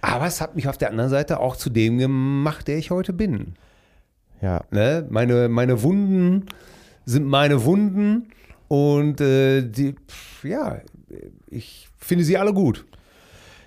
[0.00, 3.12] Aber es hat mich auf der anderen Seite auch zu dem gemacht, der ich heute
[3.12, 3.54] bin.
[4.40, 4.62] Ja.
[4.70, 5.06] Ne?
[5.10, 6.46] Meine, meine Wunden
[7.04, 8.28] sind meine Wunden
[8.68, 10.80] und äh, die, pf, ja,
[11.48, 12.84] ich finde sie alle gut.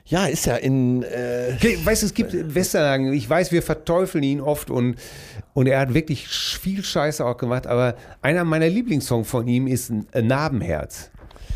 [0.05, 1.03] Ja, ist ja in.
[1.03, 4.97] Äh, Okay, weißt du, es gibt Westernhagen, ich weiß, wir verteufeln ihn oft und,
[5.53, 9.91] und er hat wirklich viel Scheiße auch gemacht, aber einer meiner Lieblingssongs von ihm ist
[10.13, 11.09] Narbenherz.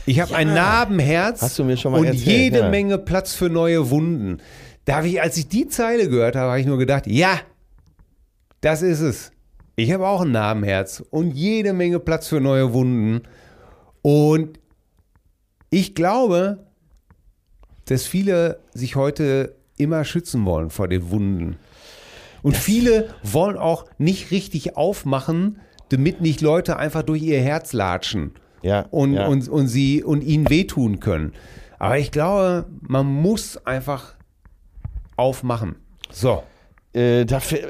[0.05, 2.69] Ich habe ein Narbenherz und erzählt, jede ja.
[2.69, 4.41] Menge Platz für neue Wunden.
[4.85, 7.39] Da habe ich, als ich die Zeile gehört habe, habe ich nur gedacht, ja,
[8.61, 9.31] das ist es.
[9.75, 13.21] Ich habe auch ein Narbenherz und jede Menge Platz für neue Wunden.
[14.01, 14.59] Und
[15.69, 16.65] ich glaube,
[17.85, 21.57] dass viele sich heute immer schützen wollen vor den Wunden.
[22.41, 25.59] Und viele wollen auch nicht richtig aufmachen,
[25.89, 29.27] damit nicht Leute einfach durch ihr Herz latschen Ja, und, ja.
[29.27, 31.33] und, und, sie, und ihnen wehtun können.
[31.77, 34.15] Aber ich glaube, man muss einfach
[35.15, 35.75] aufmachen.
[36.11, 36.43] So.
[36.95, 37.25] Äh,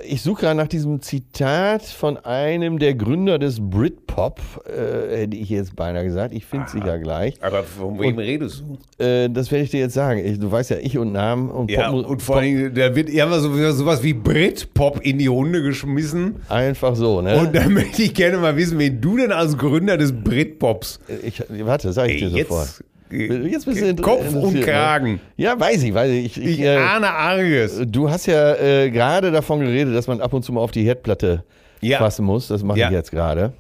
[0.08, 5.50] ich suche gerade nach diesem Zitat von einem der Gründer des Britpop, äh, hätte ich
[5.50, 6.34] jetzt beinahe gesagt.
[6.34, 7.36] Ich finde es sicher gleich.
[7.42, 8.64] Aber von wem redest
[8.98, 9.04] du?
[9.04, 10.24] Äh, das werde ich dir jetzt sagen.
[10.24, 12.96] Ich, du weißt ja, ich und Namen und Ja, Popmu- und vor allen Dingen, da
[12.96, 16.38] wird immer so, sowas wie Britpop in die Runde geschmissen.
[16.48, 17.38] Einfach so, ne?
[17.40, 21.44] Und da möchte ich gerne mal wissen, wen du denn als Gründer des Britpops ich,
[21.66, 22.84] warte, sag ich dir sofort.
[23.12, 24.62] Jetzt bist du Kopf und ne?
[24.62, 25.20] Kragen.
[25.38, 26.38] Ja, weiß ich, weiß ich.
[26.38, 27.82] ich, Ich äh, ahne Arges.
[27.88, 30.84] Du hast ja äh, gerade davon geredet, dass man ab und zu mal auf die
[30.84, 31.44] Herdplatte
[31.82, 31.98] Ja.
[32.00, 32.48] fassen muss.
[32.48, 32.88] Das mache Ja.
[32.88, 33.54] ich jetzt gerade.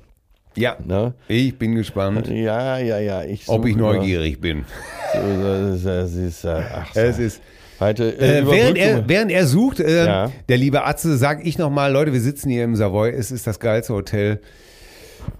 [0.55, 1.13] Ja, Ne?
[1.27, 3.23] ich bin gespannt, Ja, ja, ja.
[3.23, 3.95] Ich ob ich suche mal.
[3.97, 4.65] neugierig bin.
[5.13, 7.41] So, Das ist, äh, ach, Es ist,
[7.79, 10.31] heute, äh, überbrück während, er, während er sucht, äh, Ja.
[10.49, 13.59] der liebe Atze, sage ich nochmal, Leute, wir sitzen hier im Savoy, es ist das
[13.59, 14.37] geilste Hotel äh,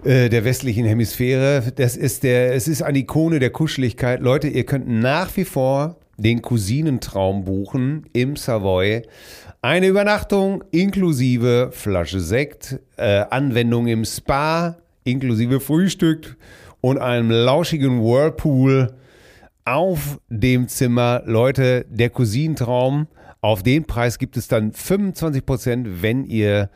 [0.04, 1.72] der westlichen Hemisphäre.
[1.74, 4.20] Das ist der, es ist eine Ikone der Kuscheligkeit.
[4.20, 9.02] Leute, ihr könnt nach wie vor den Cousinentraum buchen im Savoy.
[9.62, 16.36] Eine Übernachtung inklusive Flasche Sekt, äh, Anwendung im Spa, inklusive Frühstück
[16.80, 18.94] und einem lauschigen Whirlpool.
[19.66, 21.22] auf dem Zimmer.
[21.26, 23.06] Leute, der Cousinentraum,
[23.40, 26.70] auf den Preis gibt es dann 25 Prozent, wenn ihr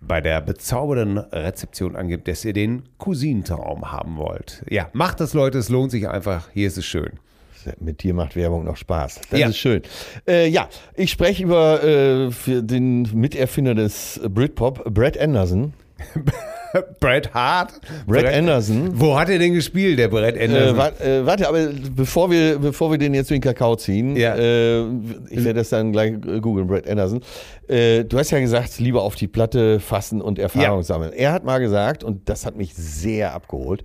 [0.00, 4.64] bei der bezaubernden Rezeption angibt, dass ihr den Cousinentraum haben wollt.
[4.68, 6.48] Ja, macht das, Leute, es lohnt sich einfach.
[6.52, 7.12] Hier ist es schön.
[7.78, 9.20] Mit dir macht Werbung noch Spaß.
[9.30, 9.48] Das Ja.
[9.48, 9.82] ist schön.
[10.26, 15.74] Äh, ja, ich spreche über äh, den Miterfinder des Britpop, Brad Anderson.
[17.00, 17.80] Brad Hart.
[18.06, 18.90] Brad Anderson.
[19.00, 20.76] Wo hat er denn gespielt, der Brad Äh, Anderson?
[20.76, 24.36] wart, äh, warte, aber bevor wir, bevor wir den jetzt durch den Kakao ziehen, Ja.
[24.36, 24.82] äh,
[25.30, 27.20] ich werde das dann gleich äh, googeln, Brad Anderson.
[27.68, 30.82] Äh, du hast ja gesagt, lieber auf die Platte fassen und Erfahrung Ja.
[30.84, 31.12] sammeln.
[31.12, 33.82] Er hat mal gesagt, und das hat mich sehr abgeholt,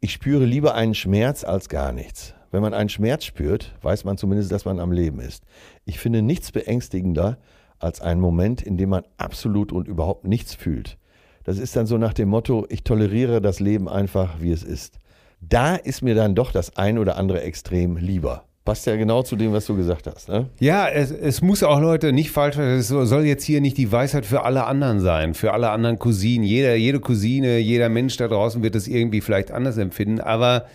[0.00, 2.34] ich spüre lieber einen Schmerz als gar nichts.
[2.50, 5.42] Wenn man einen Schmerz spürt, weiß man zumindest, dass man am Leben ist.
[5.84, 7.38] Ich finde nichts beängstigender
[7.78, 10.96] als einen Moment, in dem man absolut und überhaupt nichts fühlt.
[11.44, 14.98] Das ist dann so nach dem Motto, ich toleriere das Leben einfach, wie es ist.
[15.40, 18.44] Da ist mir dann doch das ein oder andere Extrem lieber.
[18.64, 20.28] Passt ja genau zu dem, was du gesagt hast.
[20.28, 20.48] Ne?
[20.60, 22.56] Ja, es, es muss auch Leute nicht falsch.
[22.58, 26.44] Es soll jetzt hier nicht die Weisheit für alle anderen sein, für alle anderen Cousinen.
[26.44, 30.20] Jeder, jede Cousine, jeder Mensch da draußen wird es irgendwie vielleicht anders empfinden.
[30.20, 30.66] Aber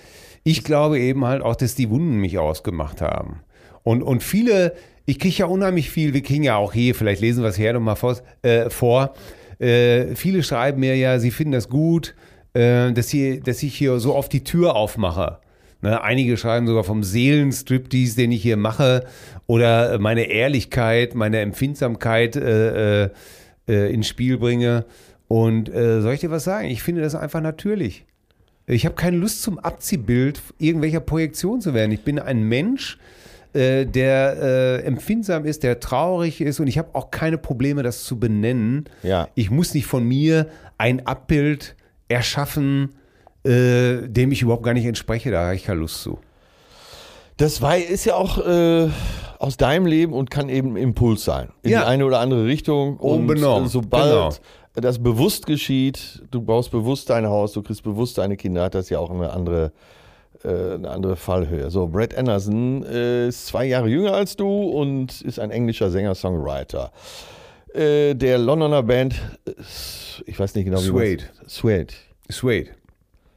[0.43, 3.39] ich glaube eben halt auch, dass die Wunden mich ausgemacht haben.
[3.83, 4.73] Und, und viele,
[5.05, 7.71] ich kriege ja unheimlich viel, wir kriegen ja auch hier, vielleicht lesen wir es her
[7.71, 8.17] nochmal vor.
[8.41, 9.13] Äh, vor.
[9.59, 12.15] Äh, viele schreiben mir ja, sie finden das gut,
[12.53, 15.39] äh, dass, hier, dass ich hier so oft die Tür aufmache.
[15.81, 19.05] Ne, einige schreiben sogar vom Seelenstriptease, den ich hier mache,
[19.45, 23.09] oder meine Ehrlichkeit, meine Empfindsamkeit äh, äh,
[23.67, 24.85] äh, ins Spiel bringe.
[25.27, 26.67] Und äh, soll ich dir was sagen?
[26.69, 28.05] Ich finde das einfach natürlich.
[28.65, 31.91] Ich habe keine Lust zum Abziehbild irgendwelcher Projektion zu werden.
[31.91, 33.16] Ich bin ein Mensch, äh,
[33.85, 38.19] der äh, empfindsam ist, der traurig ist und ich habe auch keine Probleme, das zu
[38.19, 38.85] benennen.
[39.03, 39.27] Ja.
[39.35, 41.75] Ich muss nicht von mir ein Abbild
[42.07, 42.95] erschaffen,
[43.43, 45.31] äh, dem ich überhaupt gar nicht entspreche.
[45.31, 46.19] Da habe ich keine Lust zu.
[47.37, 48.89] Das war, ist ja auch äh,
[49.39, 51.49] aus deinem Leben und kann eben Impuls sein.
[51.61, 51.81] In Ja.
[51.81, 52.97] die eine oder andere Richtung.
[52.97, 53.65] Und Unbenommen.
[53.67, 54.29] äh, sobald Genau.
[54.73, 58.89] das bewusst geschieht, du baust bewusst dein Haus, du kriegst bewusst deine Kinder, hat das
[58.89, 59.69] ja auch eine andere, äh,
[60.43, 61.69] eine andere Fallhöhe.
[61.71, 66.91] So, Brad Anderson äh, ist zwei Jahre jünger als du und ist ein englischer Sänger-Songwriter.
[67.73, 69.51] Äh, der Londoner Band, äh,
[70.25, 71.23] ich weiß nicht genau wie Suede.
[71.47, 71.93] Suede.
[72.29, 72.69] Suede.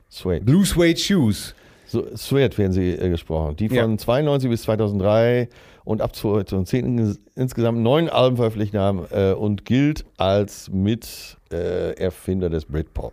[0.08, 0.44] Suede.
[0.44, 1.54] Blue Suede Shoes.
[1.86, 3.56] So, Suede werden sie äh, gesprochen.
[3.56, 3.98] Die von Ja.
[3.98, 5.48] 92 bis 2003
[5.84, 11.92] und ab 2010 ins- insgesamt neun Alben veröffentlicht haben äh, und gilt als Miterfinder äh,
[12.00, 13.12] Erfinder des Britpop.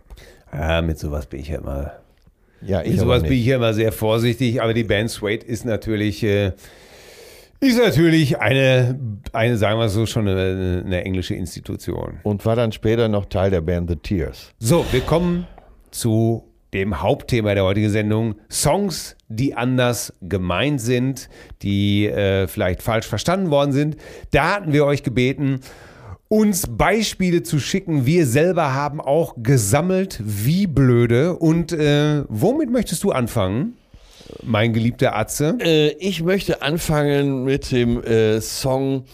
[0.52, 1.92] Ja, mit sowas bin ich ja immer.
[2.62, 5.64] Ja, ich Mit sowas bin ich ja immer sehr vorsichtig, aber die Band Suede ist
[5.64, 6.52] natürlich, äh,
[7.60, 8.98] ist natürlich eine,
[9.32, 12.18] eine, sagen wir so, schon eine, eine englische Institution.
[12.22, 14.52] Und war dann später noch Teil der Band The Tears.
[14.58, 15.46] So, wir kommen
[15.90, 18.34] zu dem Hauptthema der heutigen Sendung.
[18.50, 21.28] Songs, die anders gemeint sind,
[21.62, 23.96] die äh, vielleicht falsch verstanden worden sind.
[24.32, 25.60] Da hatten wir euch gebeten,
[26.28, 28.06] uns Beispiele zu schicken.
[28.06, 31.36] Wir selber haben auch gesammelt, wie blöde.
[31.36, 33.74] Und äh, womit möchtest du anfangen,
[34.42, 35.56] mein geliebter Atze?
[35.60, 39.04] Äh, ich möchte anfangen mit dem äh, Song.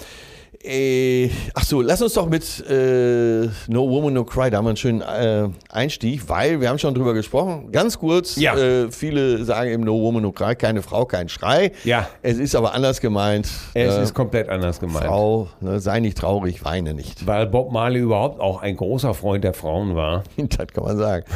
[0.66, 4.70] Äh, ach so, lass uns doch mit äh, No Woman No Cry, da haben wir
[4.70, 7.70] einen schönen äh, Einstieg, weil wir haben schon drüber gesprochen.
[7.70, 8.56] Ganz kurz, Ja.
[8.56, 11.72] äh, viele sagen eben No Woman No Cry, keine Frau, kein Schrei.
[11.84, 12.08] Ja.
[12.22, 13.46] Es ist aber anders gemeint.
[13.74, 15.04] Es Äh, ist komplett anders gemeint.
[15.04, 17.26] Frau, ne, sei nicht traurig, weine nicht.
[17.26, 20.24] Weil Bob Marley überhaupt auch ein großer Freund der Frauen war.
[20.38, 21.26] das kann man sagen.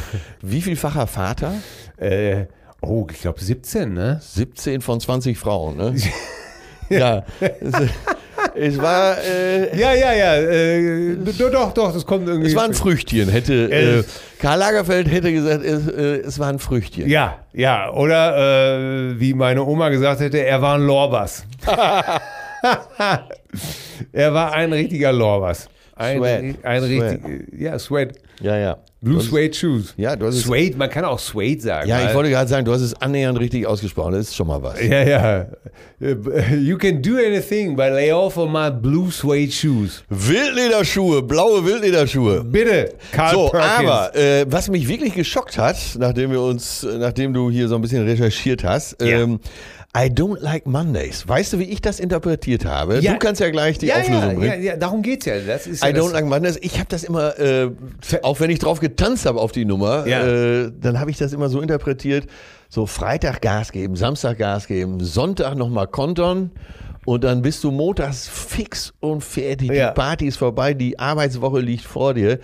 [0.41, 1.53] Wie vielfacher Vater?
[1.97, 2.45] Äh,
[2.81, 4.19] oh, ich glaube 17, ne?
[4.23, 5.95] 17 von 20 Frauen, ne?
[6.89, 7.23] ja.
[8.59, 10.35] es war, äh, Ja, ja, ja.
[10.35, 12.49] Äh, doch, doch, doch, das kommt irgendwie.
[12.49, 14.03] Es war ein Früchtchen, hätte Äh, äh,
[14.39, 17.07] Karl Lagerfeld hätte gesagt, es, äh, es war ein Früchtchen.
[17.09, 17.91] Ja, ja.
[17.91, 21.45] Oder äh, wie meine Oma gesagt hätte, er war ein Lorbas.
[24.11, 25.69] er war ein richtiger Lorbas.
[25.99, 27.19] Ein, ein richtig,
[27.59, 28.13] ja, Suede.
[28.41, 28.57] ja.
[28.57, 28.77] ja.
[29.01, 29.93] Blue Suede Shoes.
[29.95, 31.87] Ja, du hast es- Suede, man kann auch Suede sagen.
[31.87, 34.11] Ja, ich wollte gerade sagen, du hast es annähernd richtig ausgesprochen.
[34.11, 34.81] Das ist schon mal was.
[34.81, 35.45] Ja, ja.
[36.57, 40.03] You can do anything, but lay off of my blue suede shoes.
[40.09, 42.43] Wildlederschuhe, blaue Wildlederschuhe.
[42.43, 43.89] Bitte, Carl So, Perkins.
[43.89, 47.75] aber äh, was mich wirklich geschockt hat, nachdem wir uns, äh, nachdem du hier so
[47.75, 49.19] ein bisschen recherchiert hast, Ja.
[49.21, 49.39] ähm,
[49.97, 51.27] I don't like Mondays.
[51.27, 52.99] Weißt du, wie ich das interpretiert habe?
[52.99, 53.13] Ja.
[53.13, 54.63] Du kannst ja gleich die ja, Auflösung ja, bringen.
[54.63, 55.39] ja, ja, darum geht's ja.
[55.39, 56.59] Das ist I don't like Mondays.
[56.61, 57.71] Ich habe das immer, äh,
[58.21, 61.49] auch wenn ich drauf getanzt habe auf die Nummer, äh, dann habe ich das immer
[61.49, 62.27] so interpretiert,
[62.69, 66.51] so Freitag Gas geben, Samstag Gas geben, Sonntag nochmal kontern
[67.05, 69.71] und dann bist du montags fix und fertig.
[69.71, 72.39] Die Party ist vorbei, die Arbeitswoche liegt vor dir.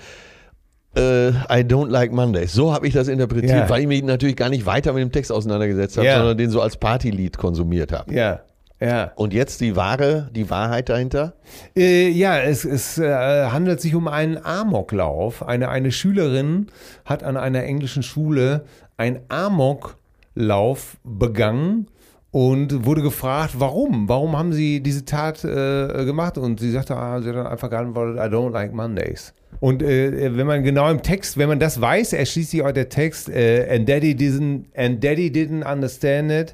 [0.96, 2.54] Äh, I don't like Mondays.
[2.54, 3.70] So habe ich das interpretiert, Ja.
[3.70, 6.18] weil ich mich natürlich gar nicht weiter mit dem Text auseinandergesetzt habe, Ja.
[6.18, 8.14] sondern den so als Partylied konsumiert habe.
[8.14, 8.42] Ja,
[8.82, 9.12] ja.
[9.16, 11.34] Und jetzt die wahre, die Wahrheit dahinter?
[11.78, 13.10] Äh, ja, es, es äh,
[13.46, 15.48] handelt sich um einen Amoklauf.
[15.48, 16.68] Eine, eine Schülerin
[17.06, 18.66] hat an einer englischen Schule
[18.98, 21.88] einen Amoklauf begangen
[22.36, 24.10] und wurde gefragt, warum?
[24.10, 26.38] Warum haben sie diese Tat äh, gemacht?
[26.38, 29.34] Und sie sagte, ah, sie hat dann einfach geantwortet, I don't like Mondays.
[29.62, 32.90] Und äh, wenn man genau im Text, wenn man das weiß, erschließt sich auch der
[32.90, 36.54] Text, äh, and Daddy didn't, and Daddy didn't understand it.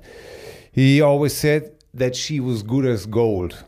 [0.72, 3.66] He always said that she was good as gold.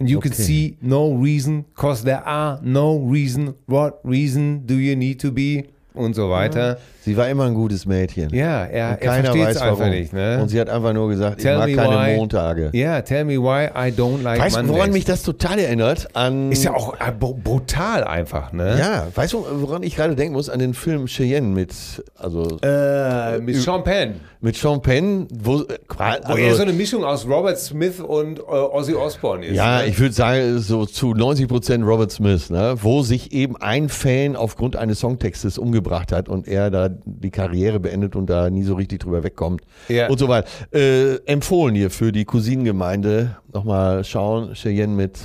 [0.00, 0.42] And you can Okay.
[0.42, 3.54] see no reason, cause there are no reason.
[3.68, 5.66] What reason do you need to be?
[5.94, 6.78] Und so weiter.
[7.04, 8.30] Sie war immer ein gutes Mädchen.
[8.32, 9.90] Ja, er, Und er keiner versteht weiß es einfach warum.
[9.92, 10.12] nicht.
[10.12, 10.38] Ne?
[10.40, 12.16] Und sie hat einfach nur gesagt, Tell ich mag keine why.
[12.16, 12.70] Montage.
[12.72, 14.92] Ja, tell me why I don't like Weißt du, woran Mondays.
[14.94, 16.08] mich das total erinnert?
[16.14, 18.76] An Ist ja auch äh, br- brutal einfach, ne?
[18.78, 20.48] Ja, weißt du, woran ich gerade denken muss?
[20.48, 21.74] An den Film Cheyenne mit,
[22.16, 24.20] also Äh, mit Sean Penn.
[24.40, 27.98] mit Sean Penn, wo, äh, qua- Wo er so also, eine Mischung aus Robert Smith
[27.98, 29.56] und äh, Ozzy Osbourne ist.
[29.56, 29.86] ja, ne?
[29.88, 32.76] ich würde sagen, so zu 90 Prozent Robert Smith, ne?
[32.80, 35.81] wo sich eben ein Fan aufgrund eines Songtextes umgebracht
[36.12, 40.08] hat und er da die Karriere beendet und da nie so richtig drüber wegkommt Ja.
[40.08, 40.48] und so weiter.
[40.72, 45.18] Äh, empfohlen hier für die Cousinengemeinde nochmal schauen, Cheyenne mit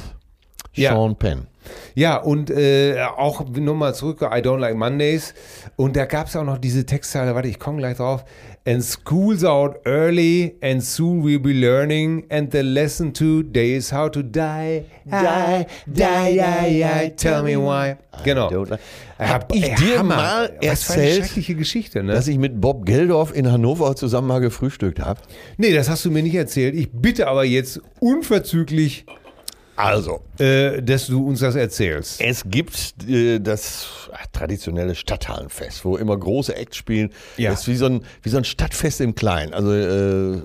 [0.74, 0.92] Ja.
[0.94, 1.48] Sean Penn.
[1.96, 5.34] Ja, und äh, auch nochmal zurück, I don't like Mondays.
[5.76, 8.24] Und da gab es auch noch diese Textzeile, warte, ich komme gleich drauf.
[8.68, 14.10] And school's out early and soon we'll be learning and the lesson today is how
[14.10, 17.96] to die, die, die, die, die, tell me why.
[18.26, 18.66] Genau.
[19.20, 20.16] Hab ich dir Hammer.
[20.18, 22.12] mal Was für eine erzählt, schreckliche Geschichte, ne?
[22.12, 25.22] dass ich mit Bob Geldorf in Hannover zusammen mal gefrühstückt habe?
[25.56, 26.76] nee, das hast du mir nicht erzählt.
[26.76, 29.06] Ich bitte aber jetzt unverzüglich,
[29.78, 32.20] Also, äh, dass du uns das erzählst.
[32.20, 37.12] Es gibt äh, das ach, traditionelle Stadthallenfest, wo immer große Acts spielen.
[37.38, 37.52] Ja.
[37.52, 39.54] Das ist wie so ein, wie so ein Stadtfest im Kleinen.
[39.54, 40.42] Also äh,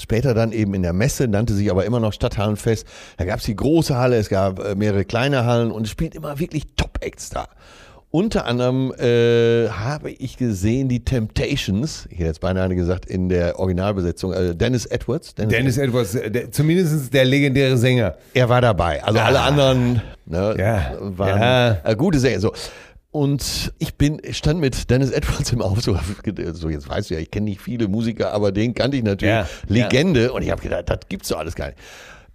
[0.00, 2.86] später dann eben in der Messe, nannte sich aber immer noch Stadthallenfest.
[3.18, 6.14] Da gab es die große Halle, es gab äh, mehrere kleine Hallen und es spielt
[6.14, 7.48] immer wirklich Top-Acts da.
[8.14, 13.58] Unter anderem äh, habe ich gesehen die Temptations, ich hätte jetzt beinahe gesagt in der
[13.58, 15.34] Originalbesetzung, äh, Dennis Edwards.
[15.34, 18.16] Dennis Edwards, äh, der, zumindest der legendäre Sänger.
[18.34, 19.02] Er war dabei.
[19.02, 20.92] Also alle anderen ne, Ja.
[21.00, 21.80] waren Ja.
[21.84, 22.40] äh, gute Sänger.
[22.40, 22.52] So.
[23.12, 25.96] Und ich bin, stand mit Dennis Edwards im Auto.
[26.52, 29.34] So, jetzt weißt du ja, ich kenne nicht viele Musiker, aber den kannte ich natürlich.
[29.34, 29.48] Ja.
[29.68, 30.34] Legende.
[30.34, 31.78] Und ich habe gedacht, das gibt's doch alles gar nicht.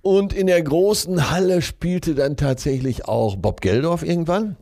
[0.02, 4.56] Und in der großen Halle spielte dann tatsächlich auch Bob Geldorf irgendwann.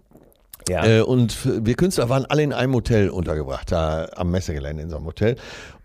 [0.68, 0.86] Ja.
[0.86, 4.98] Äh, und wir Künstler waren alle in einem Hotel untergebracht, da am Messegelände in so
[4.98, 5.36] einem Hotel.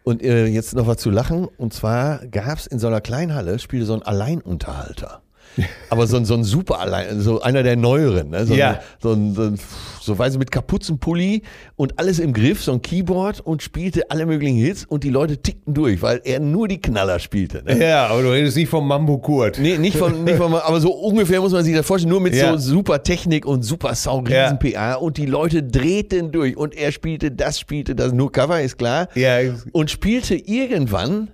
[0.02, 1.46] Und äh, jetzt noch was zu lachen.
[1.58, 5.20] Und zwar gab es in so einer kleinen Halle, spielte so ein Alleinunterhalter.
[5.90, 8.30] Aber so ein, so ein super Allein, so einer der neueren.
[8.30, 8.46] Ne?
[8.46, 8.70] So, Ja.
[8.70, 9.58] ein, so, ein, so, ein,
[10.00, 11.42] so weiß ich, mit Kapuzenpulli
[11.76, 15.38] und alles im Griff, so ein Keyboard und spielte alle möglichen Hits und die Leute
[15.38, 17.62] tickten durch, weil er nur die Knaller spielte.
[17.64, 17.78] Ne?
[17.84, 19.58] Ja, aber du redest nicht vom Mambo Kurt.
[19.58, 22.34] Nee, nicht von, nicht von, aber so ungefähr muss man sich das vorstellen, nur mit
[22.34, 22.52] Ja.
[22.52, 24.44] so super Technik und super Sound, Ja.
[24.44, 28.60] riesen PA und die Leute drehten durch und er spielte das, spielte das, nur Cover
[28.60, 29.38] ist klar Ja,
[29.72, 31.30] und spielte irgendwann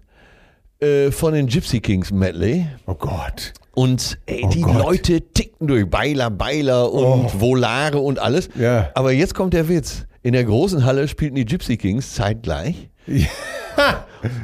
[0.81, 3.53] äh, von den Gypsy Kings Medley oh Gott.
[3.75, 4.79] und ey, Oh die Gott.
[4.79, 8.49] Leute tickten durch, Beiler, Beiler und Volare und alles.
[8.59, 8.91] Ja.
[8.95, 10.07] Aber jetzt kommt der Witz.
[10.23, 12.89] In der großen Halle spielten die Gypsy Kings zeitgleich.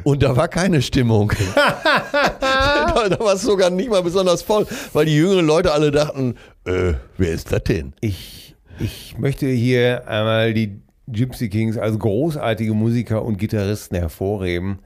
[0.05, 1.33] Und da war keine Stimmung.
[1.55, 6.37] da, da war es sogar nicht mal besonders voll, weil die jüngeren Leute alle dachten,
[6.67, 7.95] äh, wer ist das denn?
[8.01, 14.79] Ich, ich möchte hier einmal die Gypsy Kings als großartige Musiker und Gitarristen hervorheben.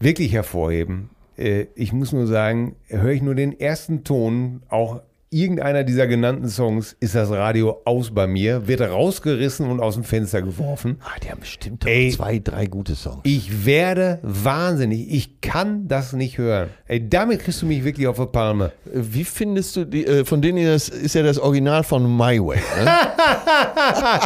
[0.00, 1.10] Wirklich hervorheben.
[1.36, 6.48] Äh, Ich muss nur sagen, höre ich nur den ersten Ton, auch irgendeiner dieser genannten
[6.48, 10.96] Songs, ist das Radio aus bei mir, wird rausgerissen und aus dem Fenster geworfen.
[11.04, 12.10] Ah, die haben bestimmt Ey.
[12.10, 13.20] zwei, drei gute Songs.
[13.22, 15.08] Ich werde wahnsinnig.
[15.12, 16.70] Ich kann das nicht hören.
[16.88, 18.72] Ey, damit kriegst du mich wirklich auf die Palme.
[18.92, 22.58] Wie findest du die, äh, von denen das ist ja das Original von My Way.
[22.82, 22.90] Ne?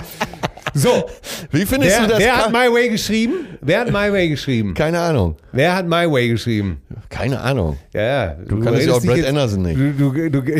[0.75, 1.05] So,
[1.53, 2.19] Wie findest wer, du das?
[2.19, 3.47] wer hat My Way geschrieben?
[3.61, 4.75] Wer hat My Way geschrieben?
[4.75, 5.37] Keine Ahnung.
[5.53, 6.83] Wer hat My Way geschrieben?
[7.09, 7.79] Keine Ahnung.
[7.93, 8.27] Ja, ja.
[8.35, 9.79] Du, kannst redest ja auch Brad jetzt- Anderson nicht.
[9.79, 10.43] Du, du, du,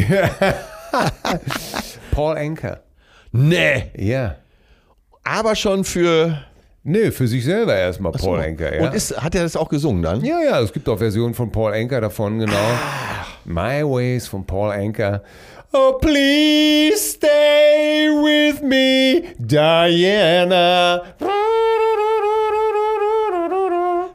[2.13, 2.81] Paul Anker.
[3.33, 3.91] Nee.
[3.97, 4.37] Ja.
[5.25, 6.39] Aber schon für.
[6.87, 8.87] Nö, für sich selber erstmal Paul Anker, ja.
[8.87, 10.23] Und ist, hat er das auch gesungen dann?
[10.23, 12.53] ja, ja, es gibt auch Versionen von Paul Anker davon, genau.
[13.47, 15.23] My Ways von Paul Anker.
[15.73, 21.03] Oh, please stay with me, Diana.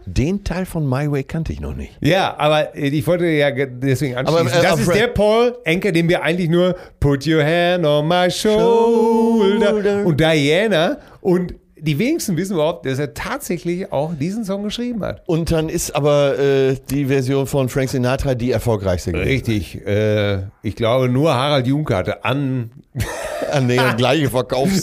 [0.05, 1.93] Den Teil von My Way kannte ich noch nicht.
[2.01, 4.47] Ja, aber ich wollte ja ge- deswegen anschließen.
[4.47, 8.07] Aber, äh, das ist der Paul Anker, den wir eigentlich nur Put your hand on
[8.07, 10.05] my shoulder Shoulder.
[10.05, 15.23] und Diana und die wenigsten wissen überhaupt, dass er tatsächlich auch diesen Song geschrieben hat.
[15.27, 19.27] Und dann ist aber äh, die Version von Frank Sinatra die erfolgreichste gewesen.
[19.27, 19.85] Richtig.
[19.85, 22.71] Äh, ich glaube, nur Harald Junke hatte an
[23.51, 24.29] An der gleiche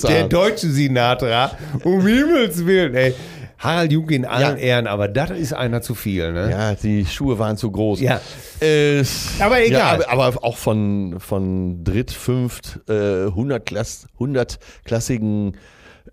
[0.09, 1.53] der deutsche Sinatra.
[1.84, 3.14] Um Himmels Willen, ey.
[3.59, 4.62] Harald Junke in allen Ja.
[4.62, 6.51] Ehren, aber das ist einer zu viel, ne?
[6.51, 8.01] Ja, die Schuhe waren zu groß.
[8.01, 8.20] Ja.
[8.61, 9.03] Äh,
[9.40, 9.70] Aber egal.
[10.01, 15.57] Ja, aber, aber auch von, von Dritt-, Fünft-, äh, 100 Klass, 100 klassigen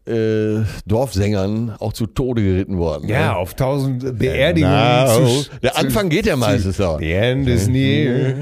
[0.07, 3.07] äh, Dorfsängern auch zu Tode geritten worden.
[3.09, 3.35] Ja, ne?
[3.35, 4.75] auf tausend Beerdigungen.
[4.75, 5.25] Genau.
[5.41, 6.97] zu- Der Anfang geht ja meistens so.
[6.99, 8.35] The end is near,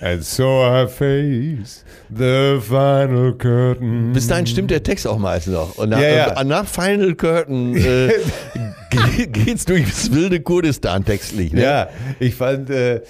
[0.00, 1.84] and so I face
[2.14, 4.12] the final curtain.
[4.12, 5.76] Bis dahin stimmt der Text auch meistens noch.
[5.76, 6.40] Und nach, Ja, ja.
[6.40, 8.08] äh, nach Final Curtain äh,
[8.90, 11.52] ge- geht's durchs wilde Kurdistan textlich.
[11.52, 11.62] Ne?
[11.62, 11.88] Ja,
[12.20, 13.02] ich fand, äh,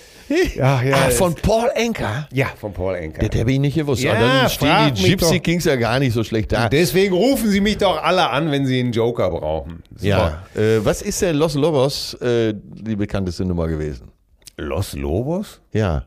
[0.57, 0.97] ja, ja.
[0.97, 2.29] ah, von Paul Anker.
[2.33, 3.21] ja, von Paul Anker.
[3.21, 4.03] Der, der bin ich nicht gewusst.
[4.03, 5.41] Ja, Aber dann stehen die Gypsy.
[5.41, 6.69] Kings ja gar nicht so schlecht da.
[6.69, 9.83] Deswegen rufen Sie mich doch alle an, wenn Sie einen Joker brauchen.
[9.95, 10.07] So.
[10.07, 10.43] Ja.
[10.55, 14.11] Äh, was ist denn Los Lobos äh, die bekannteste Nummer gewesen?
[14.57, 15.61] Los Lobos?
[15.73, 16.07] Ja.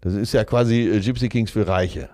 [0.00, 2.10] Das ist ja quasi äh, Gypsy Kings für Reiche.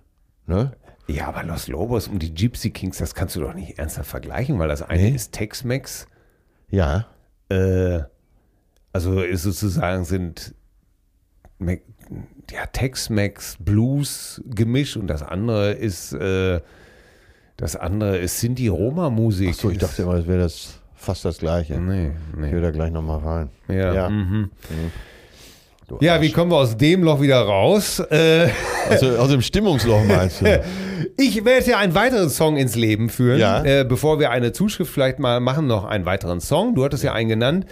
[0.47, 0.73] Ne?
[1.09, 4.59] Ja, aber Los Lobos und die Gypsy Kings, das kannst du doch nicht ernsthaft vergleichen,
[4.59, 5.11] weil das eine Nee.
[5.15, 6.09] ist Tex-Mex.
[6.71, 7.07] Ja.
[7.49, 8.01] Äh,
[8.93, 10.55] also ist sozusagen sind
[12.51, 16.61] ja, Tex-Mex, Blues Gemisch und das andere ist äh,
[17.57, 19.51] das andere ist Sinti-Roma-Musik.
[19.51, 21.79] Achso, ich dachte immer, das wäre das fast das Gleiche.
[21.81, 22.53] Nee, Ich nee.
[22.53, 23.51] will da gleich nochmal rein.
[23.69, 24.11] Ja, Ja.
[24.11, 24.51] mhm.
[25.89, 26.23] Du ja Arsch.
[26.23, 28.01] wie kommen wir aus dem Loch wieder raus?
[28.01, 28.49] Äh,
[28.89, 30.47] Also aus dem Stimmungsloch meinst du?
[31.17, 33.39] ich werde ja einen weiteren Song ins Leben führen.
[33.39, 33.63] Ja.
[33.65, 36.75] Äh, bevor wir eine Zuschrift vielleicht mal machen, noch einen weiteren Song.
[36.75, 37.67] Du hattest ja einen genannt.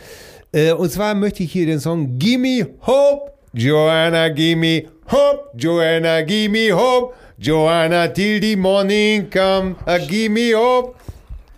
[0.52, 6.72] Äh, und zwar möchte ich hier den Song Gimme Hope, Joanna, gimme Hope, Joanna, gimme
[6.72, 10.94] Hope, Joanna, till the morning come, uh, gimme Hope.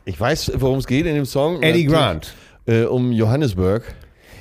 [0.06, 1.62] Ich weiß, worum es geht in dem Song.
[1.62, 2.32] Eddie Grant.
[2.66, 3.82] Äh, um Johannesburg.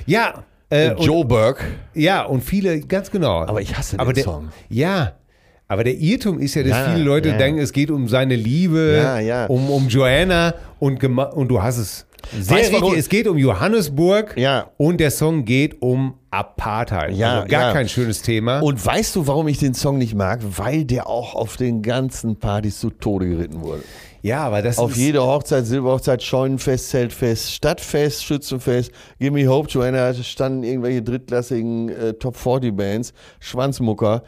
[0.06, 0.44] Ja.
[0.68, 1.64] Äh, und, Joe Burke.
[1.94, 3.42] ja, und viele, ganz genau.
[3.42, 4.48] Aber ich hasse den aber der, Song.
[4.68, 5.12] Ja,
[5.68, 7.36] aber der Irrtum ist ja, dass Ja, viele Leute ja.
[7.36, 9.46] denken, es geht um seine Liebe, Ja.
[9.46, 12.06] Um, um Joanna und, und du hast es
[12.40, 14.70] sehr Weißt richtig, es geht um Johannesburg Ja.
[14.76, 17.14] und der Song geht um Apartheid.
[17.14, 18.60] Ja, also gar kein schönes Thema.
[18.60, 20.40] Und weißt du, warum ich den Song nicht mag?
[20.56, 23.82] Weil der auch auf den ganzen Partys zu Tode geritten wurde.
[24.26, 30.12] Ja, aber das Auf ist, jede Hochzeit, Silberhochzeit, Scheunenfest, Zeltfest, Stadtfest, Schützenfest, Gimme Hope, Joanna,
[30.14, 34.24] standen irgendwelche drittklassigen äh, Top 40 Bands, Schwanzmucker.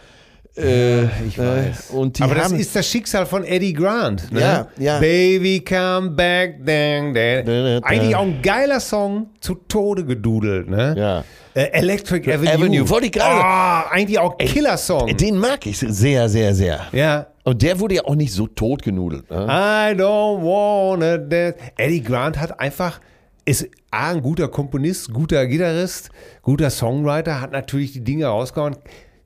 [0.59, 1.90] Äh, ich äh, weiß.
[1.90, 4.30] und die aber das ist das Schicksal von Eddie Grant.
[4.32, 4.40] Ne?
[4.40, 4.98] Ja, ja.
[4.98, 7.44] Baby come back, dang, dang.
[7.44, 7.86] Da, da, da.
[7.86, 10.68] Eigentlich auch ein geiler Song, zu Tode gedudelt.
[10.68, 10.94] Ne?
[10.98, 11.24] Ja.
[11.54, 12.52] Äh, Electric Avenue.
[12.54, 15.16] Avenue, wollte ich gerade- Ah, eigentlich auch Killer-Song.
[15.16, 16.86] den mag ich sehr, sehr, sehr.
[16.92, 17.26] Ja.
[17.44, 19.30] Und der wurde ja auch nicht so tot genudelt.
[19.30, 19.36] Ne?
[19.48, 21.56] I don't wanna dance.
[21.76, 23.00] Eddie Grant hat einfach,
[23.44, 26.11] ist A, ein guter Komponist, guter Gitarrist,
[26.42, 28.76] guter Songwriter, hat natürlich die Dinge rausgehauen.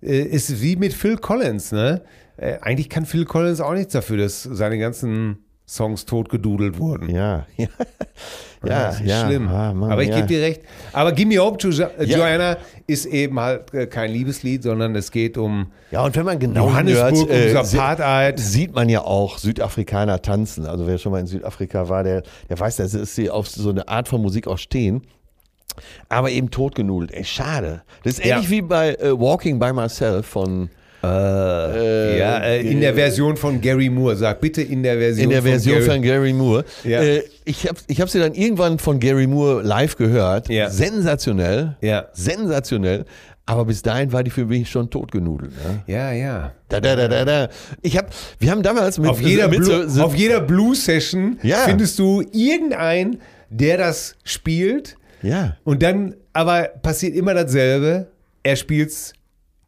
[0.03, 2.03] Äh, Ist wie mit Phil Collins, ne?
[2.37, 5.39] Äh, Eigentlich kann Phil Collins auch nichts dafür, dass seine ganzen
[5.69, 7.09] Songs totgedudelt wurden.
[7.09, 7.69] Ja, ja.
[8.65, 9.27] Ja, das ist ja.
[9.27, 9.49] schlimm.
[9.49, 10.17] Ah, Mann, Aber ich ja.
[10.17, 10.63] gebe dir recht.
[10.93, 12.19] Aber Gimme Hope, jo Ja.
[12.19, 16.39] Joanna, ist eben halt äh, kein Liebeslied, sondern es geht um Ja, und wenn man
[16.39, 18.39] genau Johannesburg, hört, um sie- Apartheid.
[18.39, 20.67] sieht man ja auch Südafrikaner tanzen.
[20.67, 23.89] Also wer schon mal in Südafrika war, der, der weiß, dass sie auf so eine
[23.89, 25.03] Art von Musik auch stehen.
[26.09, 27.13] Aber eben totgenudelt.
[27.13, 27.83] Ey, schade.
[28.05, 28.37] Das ist Ja.
[28.37, 30.69] ähnlich wie bei äh, Walking by Myself von
[31.05, 34.15] Äh, ja, äh, in der Version von Gary Moore.
[34.17, 35.95] Sag bitte in der Version in der Version von Gary.
[35.97, 36.65] von Gary Moore.
[36.85, 37.03] Ja.
[37.03, 40.49] Äh, ich habe ich hab sie dann irgendwann von Gary Moore live gehört.
[40.49, 40.71] Ja.
[40.71, 41.77] Sensationell.
[41.81, 42.07] Ja.
[42.13, 43.05] Sensationell.
[43.47, 45.51] Aber bis dahin war die für mich schon totgenudelt.
[45.53, 45.83] Ne?
[45.93, 46.53] Ja, ja.
[46.69, 47.49] Da, da, da, da, da.
[47.83, 48.07] Ich hab,
[48.39, 51.57] wir haben damals mit, Auf jeder, mit Blu so, so, auf jeder Blues-Session Ja.
[51.67, 53.21] findest du irgendeinen,
[53.51, 54.97] der das spielt.
[55.23, 55.57] Ja.
[55.65, 58.09] Und dann aber passiert immer dasselbe.
[58.43, 59.13] Er spielt's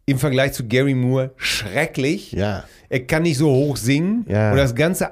[0.07, 2.32] im Vergleich zu Gary Moore schrecklich.
[2.32, 2.64] Ja.
[2.88, 4.26] Er kann nicht so hoch singen.
[4.28, 4.50] Ja.
[4.50, 5.11] Und das Ganze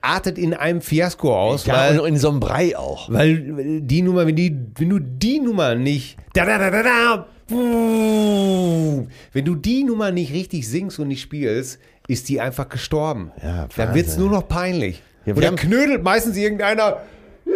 [0.00, 3.10] artet in einem Fiasko aus, Ja, weil, und in so einem Brei auch.
[3.12, 6.16] weil die Nummer, wenn, die, wenn du die Nummer nicht.
[6.34, 11.78] Da, da, da, da, da, wenn du die Nummer nicht richtig singst und nicht spielst,
[12.06, 13.32] ist die einfach gestorben.
[13.42, 14.22] Ja, Dann wird's Wahnsinn.
[14.22, 15.02] nur noch peinlich.
[15.26, 16.98] Ja, und dann knödelt meistens irgendeiner.
[17.44, 17.52] Und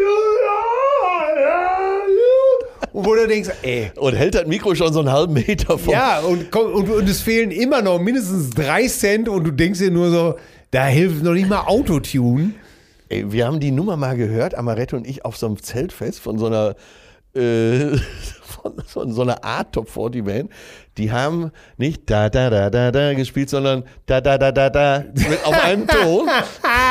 [2.92, 5.92] wo du denkst, ey, Und hält das Mikro schon so einen halben Meter vom.
[5.92, 9.78] ja, und, komm, und, und es fehlen immer noch mindestens drei Cent und du denkst
[9.78, 10.34] dir nur so,
[10.70, 12.54] da hilft noch nicht mal Autotune.
[13.08, 16.38] Ey, wir haben die Nummer mal gehört, Amaretto und ich, auf so einem Zeltfest von
[16.38, 16.76] so einer
[17.34, 17.96] äh,
[18.42, 20.50] von, von so einer Art Top 40 Band,
[20.98, 25.04] die haben nicht da da da da da gespielt, sondern da da da da da
[25.14, 26.28] mit auf einem Ton.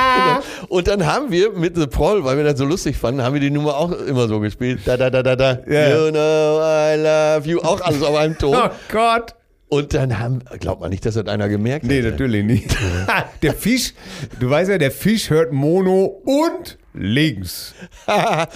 [0.70, 3.42] Und dann haben wir mit The Proll, weil wir das so lustig fanden, haben wir
[3.42, 4.82] die Nummer auch immer so gespielt.
[4.86, 5.60] Da da da da da.
[5.68, 5.90] Ja.
[5.90, 7.60] You know I love you.
[7.62, 8.56] Auch alles auf einem Ton.
[8.56, 9.36] Oh Gott.
[9.74, 12.12] Und dann haben, glaubt man nicht, dass das einer gemerkt Nee, hätte.
[12.12, 12.76] natürlich nicht.
[13.42, 13.94] der Fisch,
[14.38, 17.74] du weißt ja, der Fisch hört Mono und links.
[18.06, 18.48] ja,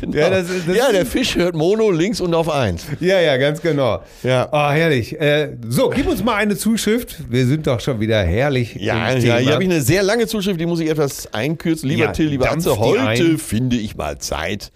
[0.00, 0.16] genau.
[0.16, 2.86] Ja, das das ja, der Fisch hört Mono links und auf eins.
[3.00, 4.02] Ja, ja, ganz genau.
[4.22, 4.48] Ja.
[4.50, 5.20] Oh, herrlich.
[5.20, 7.18] Äh, so, gib uns mal eine Zuschrift.
[7.28, 8.76] Wir sind doch schon wieder herrlich.
[8.76, 11.86] Ja, ja hier habe ich eine sehr lange Zuschrift, die muss ich etwas einkürzen.
[11.86, 13.36] Lieber Ja, Till, lieber die heute ein.
[13.38, 14.72] finde ich mal Zeit,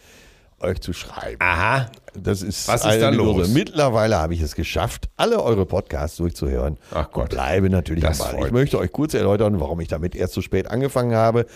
[0.61, 1.39] euch zu schreiben.
[1.41, 1.91] Aha.
[2.17, 3.49] Das ist, Was ist eine da große- los?
[3.49, 6.79] Mittlerweile habe ich es geschafft, alle eure Podcasts durchzuhören.
[6.93, 7.25] Ach Gott.
[7.25, 8.47] Und bleibe natürlich am Ball.
[8.47, 11.47] Ich möchte euch kurz erläutern, warum ich damit erst so spät angefangen habe.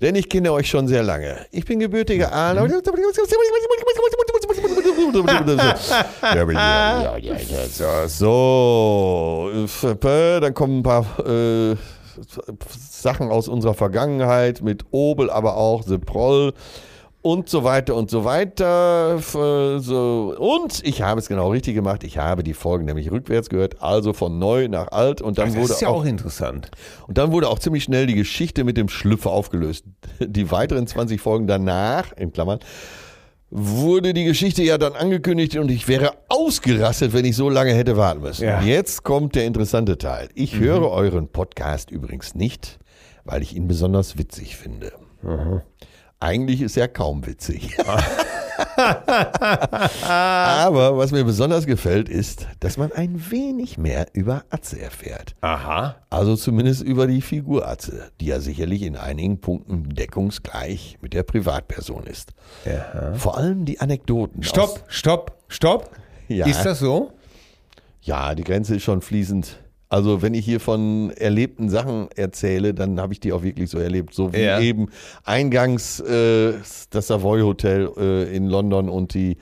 [0.00, 1.36] Denn ich kenne euch schon sehr lange.
[1.50, 2.58] Ich bin gebürtiger Aal.
[8.08, 9.50] So,
[10.40, 11.76] dann kommen ein paar äh,
[12.90, 16.52] Sachen aus unserer Vergangenheit mit Obel, aber auch The Proll
[17.30, 19.18] und so weiter und so weiter.
[19.18, 20.34] So.
[20.38, 22.02] Und ich habe es genau richtig gemacht.
[22.04, 25.20] Ich habe die Folgen nämlich rückwärts gehört, also von neu nach alt.
[25.20, 26.70] Und dann Das wurde ist ja auch auch interessant.
[27.06, 29.84] und dann wurde auch ziemlich schnell die Geschichte mit dem Schlüpfer aufgelöst.
[30.20, 32.60] Die weiteren 20 Folgen danach, in Klammern,
[33.50, 37.96] wurde die Geschichte ja dann angekündigt und ich wäre ausgerastet, wenn ich so lange hätte
[37.96, 38.44] warten müssen.
[38.44, 38.60] Ja.
[38.60, 40.28] Jetzt kommt der interessante Teil.
[40.34, 42.78] Ich höre euren Podcast übrigens nicht,
[43.24, 44.92] weil ich ihn besonders witzig finde.
[46.20, 47.76] Eigentlich ist er kaum witzig.
[50.02, 55.36] Aber was mir besonders gefällt, ist, dass man ein wenig mehr über Atze erfährt.
[55.40, 55.96] Aha.
[56.10, 61.22] Also zumindest über die Figur Atze, die ja sicherlich in einigen Punkten deckungsgleich mit der
[61.22, 62.32] Privatperson ist.
[62.64, 63.14] Ja.
[63.14, 64.42] Vor allem die Anekdoten.
[64.42, 65.90] Stopp, stopp, stopp.
[66.26, 66.46] Ja.
[66.46, 67.12] Ist das so?
[68.02, 69.58] ja, die Grenze ist schon fließend.
[69.90, 73.78] Also wenn ich hier von erlebten Sachen erzähle, dann habe ich die auch wirklich so
[73.78, 74.12] erlebt.
[74.12, 74.60] So wie Ja.
[74.60, 74.88] eben
[75.24, 76.52] eingangs äh,
[76.90, 79.38] das Savoy Hotel äh, in London und die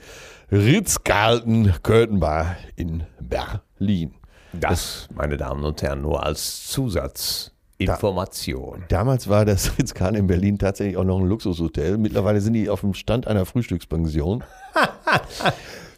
[0.51, 4.13] Ritz-Carlton Curtain Bar in Berlin.
[4.53, 8.85] Das, meine Damen und Herren, nur als Zusatzinformation.
[8.87, 11.97] Damals war das Ritz-Carlton in Berlin tatsächlich auch noch ein Luxushotel.
[11.97, 14.45] Mittlerweile sind die auf dem Stand einer Frühstückspension.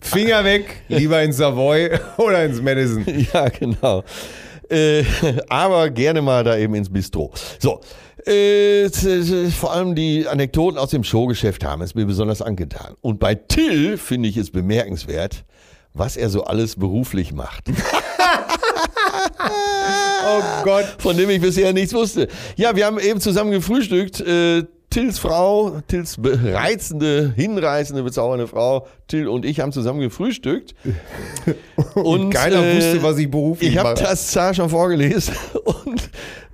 [0.02, 3.04] Finger weg, lieber ins Savoy oder ins Madison.
[3.34, 4.04] Ja, genau.
[4.70, 5.04] Äh,
[5.50, 7.32] aber gerne mal da eben ins Bistro.
[7.60, 7.82] So,
[8.26, 12.96] äh, t- vor allem die Anekdoten aus dem Showgeschäft haben es mir besonders angetan.
[13.02, 15.44] Und bei Till finde ich es bemerkenswert,
[15.94, 17.66] was er so alles beruflich macht.
[20.32, 20.86] Oh Gott.
[21.00, 22.28] von dem ich bisher nichts wusste.
[22.56, 24.20] Ja, wir haben eben zusammen gefrühstückt.
[24.22, 30.74] Äh, Tills Frau, Tills reizende, hinreißende, bezaubernde Frau, Till und ich haben zusammen gefrühstückt.
[31.96, 34.04] Und, Keiner äh, wusste, was ich beruflich Ich habe mache.
[34.04, 36.10] das zwar schon vorgelesen und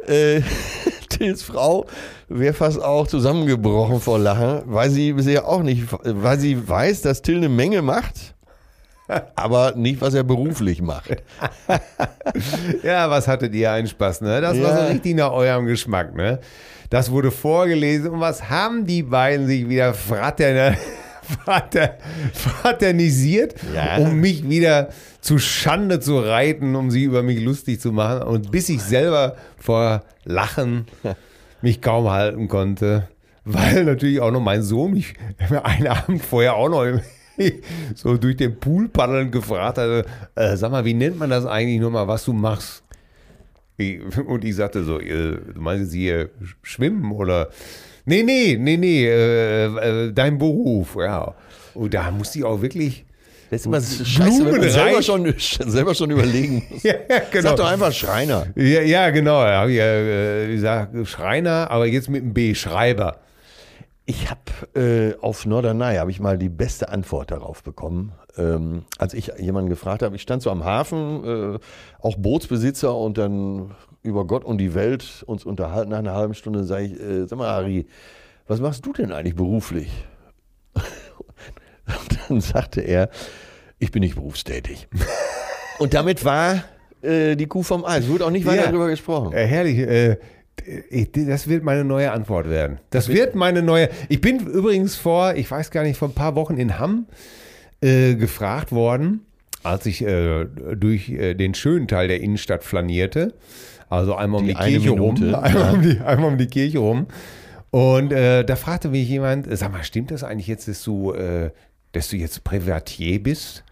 [0.08, 0.42] äh,
[1.10, 1.86] Tills Frau
[2.28, 7.22] wäre fast auch zusammengebrochen vor Lachen, weil sie bisher auch nicht, weil sie weiß, dass
[7.22, 8.36] Till eine Menge macht,
[9.36, 11.24] aber nicht, was er beruflich macht.
[12.84, 14.42] Ja, was hattet ihr einen Spaß, ne?
[14.42, 14.86] Das war Ja.
[14.86, 16.40] so richtig nach eurem Geschmack, ne?
[16.90, 20.76] Das wurde vorgelesen und was haben die beiden sich wieder fraterner,
[21.44, 21.98] frater,
[22.34, 23.98] fraternisiert, Ja.
[23.98, 24.90] um mich wieder
[25.22, 29.36] zu Schande zu reiten, um sie über mich lustig zu machen und bis ich selber
[29.58, 30.86] vor Lachen
[31.62, 33.08] mich kaum halten konnte,
[33.44, 35.14] weil natürlich auch noch mein Sohn mich
[35.64, 36.86] einen Abend vorher auch noch
[37.96, 40.06] so durch den Pool paddelnd gefragt hatte,
[40.36, 42.84] äh, sag mal, wie nennt man das eigentlich nochmal, was du machst?
[43.78, 46.30] Ich- Und ich sagte so, äh, du meinst jetzt hier
[46.62, 47.50] schwimmen oder?
[48.06, 51.34] Nee, nee, nee, nee, äh, äh, dein Beruf, ja.
[51.74, 53.04] Und da musste ich auch wirklich,
[53.50, 56.84] Das ist immer scheiße, wenn man selber schon, selber schon überlegen muss.
[56.84, 57.50] ja, ja, genau.
[57.50, 58.46] Sag doch einfach Schreiner.
[58.56, 62.54] Ja, ja genau, da habe ich ja äh, gesagt, Schreiner, aber jetzt mit einem B,
[62.56, 63.22] Schreiber.
[64.08, 64.42] Ich habe
[64.80, 69.70] äh, auf Norderney habe ich mal die beste Antwort darauf bekommen, ähm, als ich jemanden
[69.70, 70.16] gefragt habe.
[70.16, 71.60] Ich stand so am Hafen, äh,
[72.02, 76.64] auch Bootsbesitzer und dann über Gott und die Welt uns unterhalten nach einer halben Stunde.
[76.66, 77.88] Sage ich, äh, sag mal, Ari,
[78.48, 79.90] was machst du denn eigentlich beruflich?
[81.88, 83.10] Und dann sagte er,
[83.78, 84.88] ich bin nicht berufstätig.
[85.78, 86.64] und damit war
[87.04, 88.08] äh, die Kuh vom Eis.
[88.08, 88.68] Wurde auch nicht weiter Ja.
[88.72, 89.34] darüber gesprochen.
[89.34, 89.78] Äh, herrlich.
[90.66, 92.80] Äh, das wird meine neue Antwort werden.
[92.90, 93.90] Das wird meine neue.
[94.10, 97.08] Ich bin übrigens vor, ich weiß gar nicht, vor ein paar Wochen in Hamm
[97.82, 99.22] äh, gefragt worden,
[99.64, 103.34] als ich äh, durch äh, den schönen Teil der Innenstadt flanierte.
[103.90, 106.80] Also einmal um Die die, Kirche Minute, rum, einmal, um die, einmal um die Kirche
[106.80, 107.08] rum.
[107.72, 111.52] Und äh, da fragte mich jemand, sag mal, stimmt das eigentlich jetzt, dass du, äh,
[111.92, 113.64] dass du jetzt Privatier bist?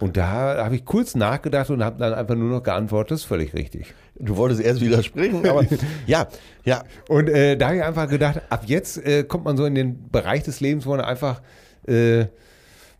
[0.00, 3.26] Und da habe ich kurz nachgedacht und habe dann einfach nur noch geantwortet, das ist
[3.26, 3.94] völlig richtig.
[4.18, 5.64] Du wolltest erst widersprechen, aber
[6.06, 6.28] ja,
[6.64, 6.84] ja.
[7.08, 10.08] Und äh, da habe ich einfach gedacht, ab jetzt äh, kommt man so in den
[10.10, 11.42] Bereich des Lebens, wo man einfach,
[11.86, 12.26] äh,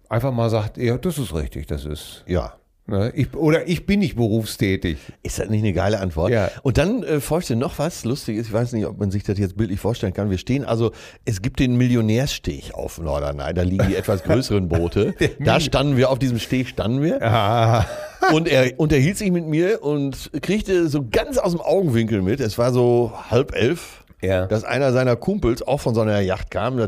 [0.08, 2.24] einfach mal sagt, ja, das ist richtig, das ist.
[2.26, 2.54] Ja.
[2.88, 3.12] Ne?
[3.16, 4.98] Ich, oder ich bin nicht berufstätig.
[5.22, 6.30] Ist das nicht eine geile Antwort?
[6.30, 6.50] Ja.
[6.62, 8.46] Und dann äh, folgte noch was Lustiges.
[8.46, 10.30] Ich weiß nicht, ob man sich das jetzt bildlich vorstellen kann.
[10.30, 10.92] Wir stehen also,
[11.24, 13.54] es gibt den Millionärssteg auf Norderney.
[13.54, 15.14] Da liegen die etwas größeren Boote.
[15.40, 17.20] da standen wir, auf diesem Steg standen wir.
[17.22, 17.86] Ah.
[18.32, 22.40] Und er unterhielt sich mit mir und kriegte so ganz aus dem Augenwinkel mit.
[22.40, 24.04] Es war so halb elf.
[24.22, 24.46] Ja.
[24.46, 26.78] Dass einer seiner Kumpels auch von so einer Yacht kam,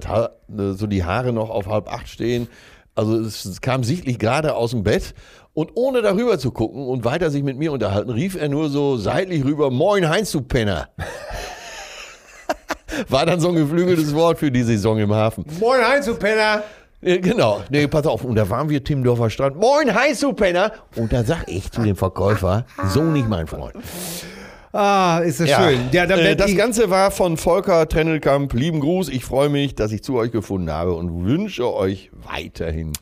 [0.48, 2.48] so die Haare noch auf halb acht stehen.
[2.98, 5.14] Also es kam sichtlich gerade aus dem Bett
[5.58, 8.96] und ohne darüber zu gucken und weiter sich mit mir unterhalten, rief er nur so
[8.96, 10.88] seitlich rüber, Moin Heinz, du Penner.
[13.08, 15.44] War dann so ein geflügeltes Wort für die Saison im Hafen.
[15.58, 16.62] Moin Heinz, du Penner.
[17.02, 18.22] Äh, Genau, nee, pass auf.
[18.22, 19.56] Und da waren wir Timmendorfer Strand.
[19.56, 20.70] Moin, Heinz, du Penner.
[20.94, 23.74] Und da sag ich zu dem Verkäufer, so nicht mein Freund.
[24.72, 25.88] Ah, ist das schön.
[25.90, 28.52] Ja, äh, das Ganze war von Volker Trennelkamp.
[28.52, 29.08] Lieben Gruß.
[29.08, 32.92] Ich freue mich, dass ich zu euch gefunden habe und wünsche euch weiterhin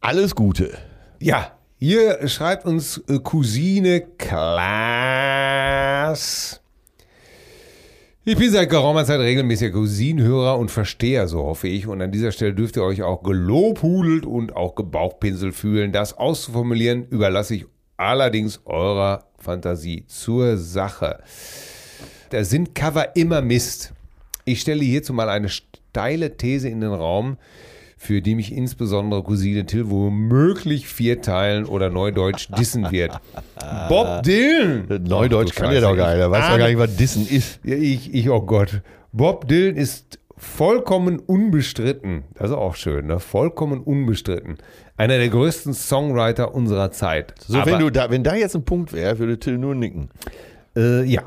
[0.00, 0.72] alles Gute.
[1.20, 5.40] Ja, hier schreibt uns äh, Cousine Klaas.
[8.22, 11.86] Ich bin seit geraumer Zeit regelmäßiger Cousinenhörer und Versteher, so hoffe ich.
[11.86, 15.90] Und an dieser Stelle dürft ihr euch auch gelobhudelt und auch gebauchpinselt fühlen.
[15.90, 17.64] Das auszuformulieren überlasse ich
[17.96, 21.22] allerdings eurer Fantasie zur Sache.
[22.28, 23.94] Da sind Cover immer Mist.
[24.44, 27.38] Ich stelle hierzu mal eine steile These in den Raum,
[28.02, 33.12] für die mich insbesondere Cousine Till womöglich vierteilen oder neudeutsch dissen wird.
[33.90, 34.86] Bob Dylan!
[35.06, 36.20] Neudeutsch kann ja doch gar nicht.
[36.20, 37.60] Er weiß ja gar nicht, was Dissen ist.
[37.62, 38.80] Ich, ich, oh Gott.
[39.12, 42.24] Bob Dylan ist vollkommen unbestritten.
[42.36, 43.20] Das ist auch schön, ne?
[43.20, 44.56] Vollkommen unbestritten.
[44.96, 47.34] Einer der größten Songwriter unserer Zeit.
[47.46, 50.08] So, Aber- wenn, du da, wenn da jetzt ein Punkt wäre, würde Till nur nicken.
[50.74, 51.24] Äh, ja,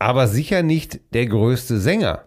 [0.00, 2.24] aber sicher nicht der größte Sänger.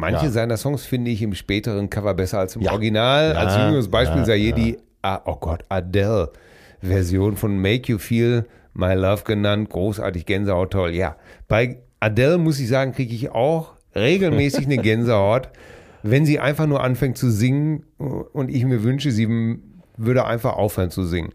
[0.00, 0.30] Manche Ja.
[0.30, 2.70] seiner Songs finde ich im späteren Cover besser als im Ja.
[2.70, 3.32] Original.
[3.34, 8.46] Ja, als jüngeres Beispiel sei hier die, ah, oh Gott, Adele-Version von Make You Feel
[8.74, 9.70] My Love genannt.
[9.70, 10.94] Großartig, Gänsehaut, toll.
[10.94, 11.16] Ja,
[11.48, 15.48] bei Adele muss ich sagen, kriege ich auch regelmäßig eine Gänsehaut,
[16.04, 19.58] wenn sie einfach nur anfängt zu singen und ich mir wünsche, sie
[19.96, 21.32] würde einfach aufhören zu singen.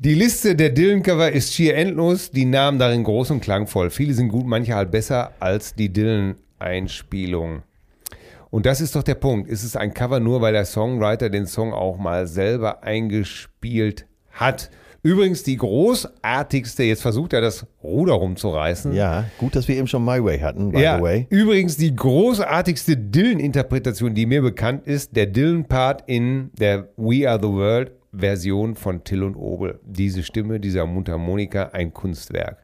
[0.00, 3.88] Die Liste der Dylan-Cover ist schier endlos, die Namen darin groß und klangvoll.
[3.90, 5.92] Viele sind gut, manche halt besser als die
[6.62, 7.62] Dylan-Einspielung.
[8.50, 9.48] Und das ist doch der Punkt.
[9.48, 14.70] Ist es ein Cover nur, weil der Songwriter den Song auch mal selber eingespielt hat?
[15.04, 18.92] Übrigens die großartigste, jetzt versucht er das Ruder rumzureißen.
[18.92, 21.26] Ja, gut, dass wir eben schon My Way hatten, by Ja, the way.
[21.28, 27.48] übrigens die großartigste Dylan-Interpretation, die mir bekannt ist, der Dylan-Part in der We Are the
[27.48, 29.80] World Version von Till und Obel.
[29.84, 32.58] Diese Stimme, dieser Mundharmonika, ein Kunstwerk.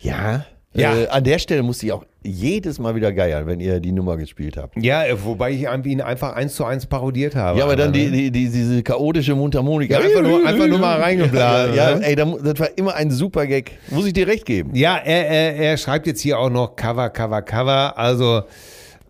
[0.00, 0.44] Ja.
[0.76, 0.96] Ja.
[0.96, 4.16] Äh, an der Stelle musste ich auch jedes Mal wieder geiern, wenn ihr die Nummer
[4.16, 4.74] gespielt habt.
[4.82, 7.58] Ja, äh, wobei ich ihn einfach eins zu eins parodiert habe.
[7.58, 8.10] Ja, aber dann die, ne?
[8.10, 9.94] die, die, diese chaotische Mundharmonika.
[9.94, 12.06] Ja, einfach nur- einfach nur mal reingeblasen, Ja, ja, ne?
[12.06, 13.72] ey, das war immer ein super Gag.
[13.90, 14.74] Muss ich dir recht geben.
[14.74, 17.96] Ja, er, er, er schreibt jetzt hier auch noch Cover, Cover, Cover.
[17.96, 18.42] Also,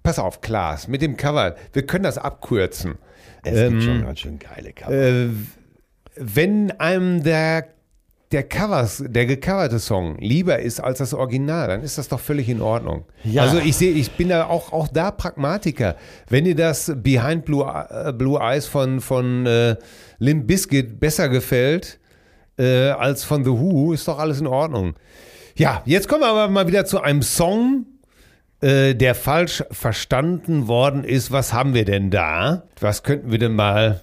[0.03, 2.97] pass auf, Klaas, mit dem Cover, wir können das abkürzen.
[3.43, 4.93] Es Ähm, gibt schon ganz schön geile Cover.
[4.93, 5.29] Äh,
[6.17, 7.67] wenn einem der,
[8.35, 12.49] der Covers, der gecoverte Song lieber ist als das Original, dann ist das doch völlig
[12.49, 13.05] in Ordnung.
[13.23, 13.43] Ja.
[13.43, 15.95] Also ich sehe, ich bin da auch, auch da Pragmatiker.
[16.29, 19.77] Wenn dir das Behind Blue, äh, Blue Eyes von, von äh,
[20.19, 22.01] Limp Bizkit besser gefällt
[22.59, 24.95] äh, als von The Who, ist doch alles in Ordnung.
[25.55, 27.87] Ja, jetzt kommen wir aber mal wieder zu einem Song,
[28.61, 31.31] äh, der falsch verstanden worden ist.
[31.31, 32.65] Was haben wir denn da?
[32.81, 34.01] Was könnten wir denn mal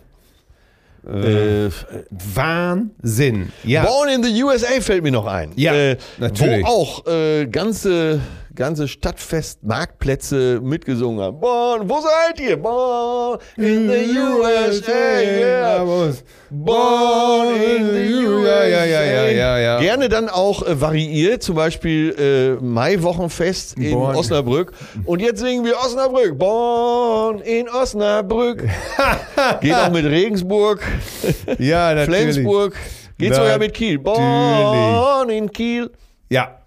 [1.07, 1.69] äh,
[2.09, 3.51] Wahnsinn.
[3.63, 3.85] Ja.
[3.85, 5.51] Born in the USA fällt mir noch ein.
[5.55, 6.65] Ja, äh, natürlich.
[6.65, 8.19] Wo auch äh, ganze,
[8.55, 11.39] ganze Stadtfest, Marktplätze mitgesungen haben.
[11.39, 12.57] Born, wo seid ihr?
[12.57, 15.21] Born in the USA.
[15.21, 15.83] Yeah.
[16.49, 18.65] Born in the USA.
[18.65, 19.79] Ja, ja, ja, ja, ja, ja.
[19.79, 24.15] Gerne dann auch äh, variiert, zum Beispiel äh, Maiwochenfest in Born.
[24.15, 24.73] Osnabrück.
[25.05, 26.37] Und jetzt singen wir Osnabrück.
[26.37, 28.67] Born in Osnabrück.
[29.61, 30.81] Geht auch mit Regensburg.
[31.57, 32.33] Ja, natürlich.
[32.33, 32.75] Flensburg.
[33.17, 33.99] Geht sogar mit Kiel.
[33.99, 35.91] Born in Kiel.
[36.29, 36.60] Ja.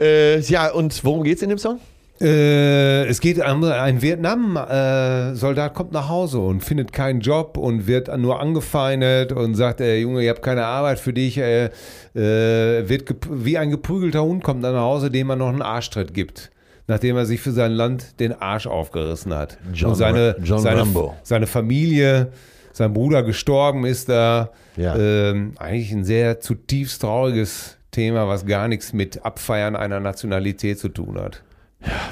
[0.00, 1.80] Äh, ja, und worum geht's in dem Song?
[2.20, 8.16] Äh, es geht um ein Vietnam-Soldat kommt nach Hause und findet keinen Job und wird
[8.18, 11.38] nur angefeindet und sagt, ey, Junge, ihr habt keine Arbeit für dich.
[11.38, 11.66] Äh,
[12.14, 16.12] äh, wird wie ein geprügelter Hund kommt dann nach Hause, dem man noch einen Arschtritt
[16.12, 16.50] gibt.
[16.88, 19.58] nachdem er sich für sein Land den Arsch aufgerissen hat.
[19.72, 21.14] John und seine, John seine, Rambo.
[21.22, 22.32] seine Familie,
[22.72, 24.50] sein Bruder gestorben ist da.
[24.76, 24.96] Ja.
[24.96, 30.88] Ähm, eigentlich ein sehr zutiefst trauriges Thema, was gar nichts mit Abfeiern einer Nationalität zu
[30.88, 31.42] tun hat.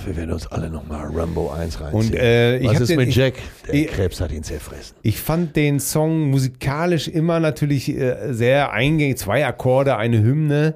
[0.05, 2.13] Wir werden uns alle nochmal Rambo 1 reinziehen.
[2.13, 3.35] Und, äh, ich Was ist den- mit Jack?
[3.67, 4.97] Der ich- Krebs hat ihn zerfressen.
[5.03, 9.19] Ich fand den Song musikalisch immer natürlich äh, sehr eingängig.
[9.19, 10.75] Zwei Akkorde, eine Hymne.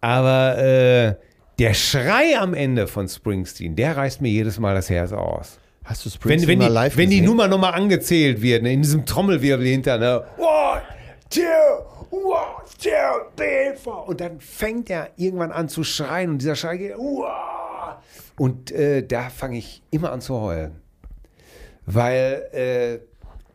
[0.00, 1.14] Aber äh,
[1.58, 5.58] der Schrei am Ende von Springsteen, der reißt mir jedes Mal das Herz aus.
[5.82, 7.20] Hast du Wenn, Springsteen wenn, mal die, live wenn die?
[7.22, 10.22] Nummer nochmal angezählt wird, ne, in diesem Trommelwirbel hinter, ne?
[10.38, 10.82] One,
[11.28, 11.40] two,
[12.10, 12.34] two,
[13.36, 14.08] three, four.
[14.08, 16.96] Und dann fängt er irgendwann an zu schreien und dieser Schrei geht.
[16.96, 18.02] Uah.
[18.36, 20.80] Und äh, da fange ich immer an zu heulen.
[21.86, 22.98] Weil, äh,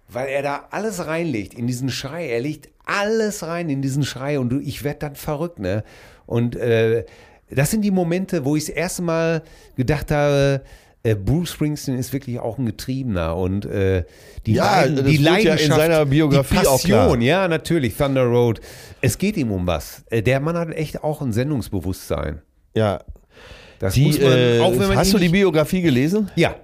[0.09, 2.27] weil er da alles reinlegt in diesen Schrei.
[2.27, 5.83] Er legt alles rein in diesen Schrei und du, ich werde dann verrückt, ne?
[6.25, 7.05] Und äh,
[7.49, 9.43] das sind die Momente, wo ich das erste Mal
[9.75, 10.63] gedacht habe,
[11.03, 14.05] Bruce Springsteen ist wirklich auch ein Getriebener und äh,
[14.45, 17.97] die, Ja, das die wird ja in Leidenschaft, seiner Biografie die auch Passion, ja, natürlich,
[17.97, 18.61] Thunder Road.
[19.01, 20.03] Es geht ihm um was.
[20.09, 22.41] Äh, Der Mann hat echt auch ein Sendungsbewusstsein.
[22.73, 23.01] Ja.
[23.79, 26.31] Das Die, muss man, äh, auch wenn man hast du die Biografie gelesen?
[26.37, 26.55] Ja,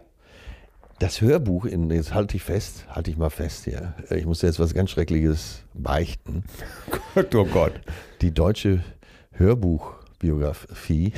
[1.00, 3.94] Das Hörbuch, in, jetzt halte ich fest, halte ich mal fest hier.
[4.10, 6.44] Ich muss jetzt was ganz Schreckliches beichten.
[7.14, 7.74] Gott, oh Gott.
[8.22, 8.82] Die deutsche
[9.34, 11.14] Hörbuchbiografie,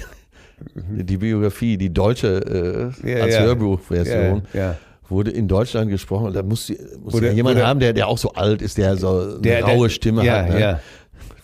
[0.75, 3.41] die Biografie, die deutsche äh, Ja, als ja.
[3.41, 4.77] Hörbuchversion, Ja,
[5.09, 6.33] wurde in Deutschland gesprochen.
[6.33, 6.69] Da muss,
[7.03, 9.39] muss Wurde- ja jemand wurde- haben, der, der auch so alt ist, der so eine
[9.41, 10.49] Der- der- raue Stimme ja, hat.
[10.49, 10.79] Ne?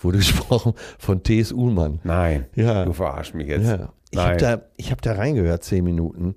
[0.02, 1.52] Wurde gesprochen von T.S.
[1.52, 2.00] Uhlmann.
[2.04, 2.86] Nein, Ja.
[2.86, 3.66] du verarsch mich jetzt.
[3.68, 3.90] Ja.
[4.12, 6.36] Ich habe da, ich hab da reingehört, zehn Minuten.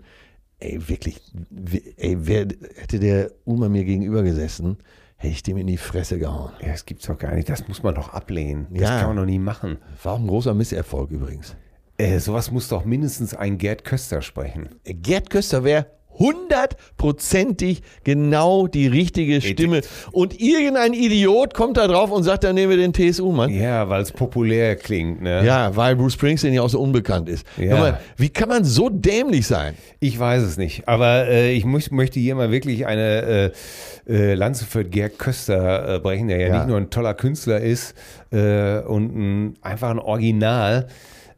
[0.58, 1.20] Ey, wirklich,
[1.96, 4.76] ey, wer hätte der Uhlmann mir gegenüber gesessen,
[5.16, 6.50] hätte ich dem in die Fresse gehauen.
[6.60, 7.48] Ja, das gibt's doch gar nicht.
[7.48, 8.66] Das muss man doch ablehnen.
[8.70, 8.98] Das Ja.
[8.98, 9.78] kann man doch nie machen.
[10.02, 11.54] War auch ein großer Misserfolg übrigens.
[12.00, 14.68] Äh, sowas muss doch mindestens ein Gerd Köster sprechen.
[14.84, 15.86] Gerd Köster wäre
[16.18, 19.80] hundertprozentig genau die richtige Stimme.
[20.12, 23.48] Und irgendein Idiot kommt da drauf und sagt, dann nehmen wir den TSU, Mann.
[23.50, 25.22] Ja, weil es populär klingt.
[25.22, 25.44] Ne?
[25.44, 27.46] Ja, weil Bruce Springsteen ja auch so unbekannt ist.
[27.56, 27.78] Ja.
[27.78, 29.74] Mal, wie kann man so dämlich sein?
[29.98, 30.86] Ich weiß es nicht.
[30.88, 33.52] Aber äh, ich muss, möchte hier mal wirklich eine
[34.06, 36.56] äh, äh, Lanze für Gerd Köster äh, brechen, der ja, Ja.
[36.58, 37.94] nicht nur ein toller Künstler ist
[38.30, 40.88] äh, und ein, einfach ein Original,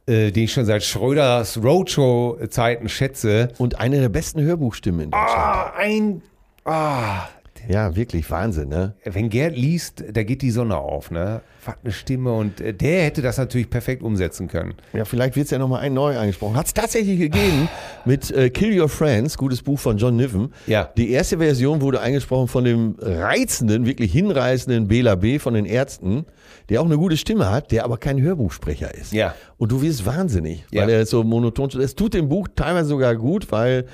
[0.06, 3.48] äh, den ich schon seit Schröders Roadshow-Zeiten schätze.
[3.58, 5.30] Und eine der besten Hörbuchstimmen in Deutschland.
[5.36, 6.22] Ah, ein.
[6.64, 7.28] Ah,
[7.68, 8.94] Ja, wirklich Wahnsinn, ne?
[9.04, 11.42] wenn Gerd liest, da geht die Sonne auf, ne?
[11.64, 14.74] Was eine Stimme und äh, der hätte das natürlich perfekt umsetzen können.
[14.92, 16.56] Ja, vielleicht wird es ja nochmal ein neu angesprochen.
[16.56, 17.68] Hat es tatsächlich gegeben
[18.04, 20.52] mit äh, Kill Your Friends, gutes Buch von John Niven.
[20.66, 20.90] Ja.
[20.96, 25.38] Die erste Version wurde eingesprochen von dem reizenden, wirklich hinreißenden Bela B.
[25.38, 26.24] von den Ärzten,
[26.72, 29.12] der auch eine gute Stimme hat, der aber kein Hörbuchsprecher ist.
[29.12, 29.34] Ja.
[29.58, 30.82] Und du wirst wahnsinnig, Ja.
[30.82, 33.84] weil er so monoton Es tut dem Buch teilweise sogar gut, weil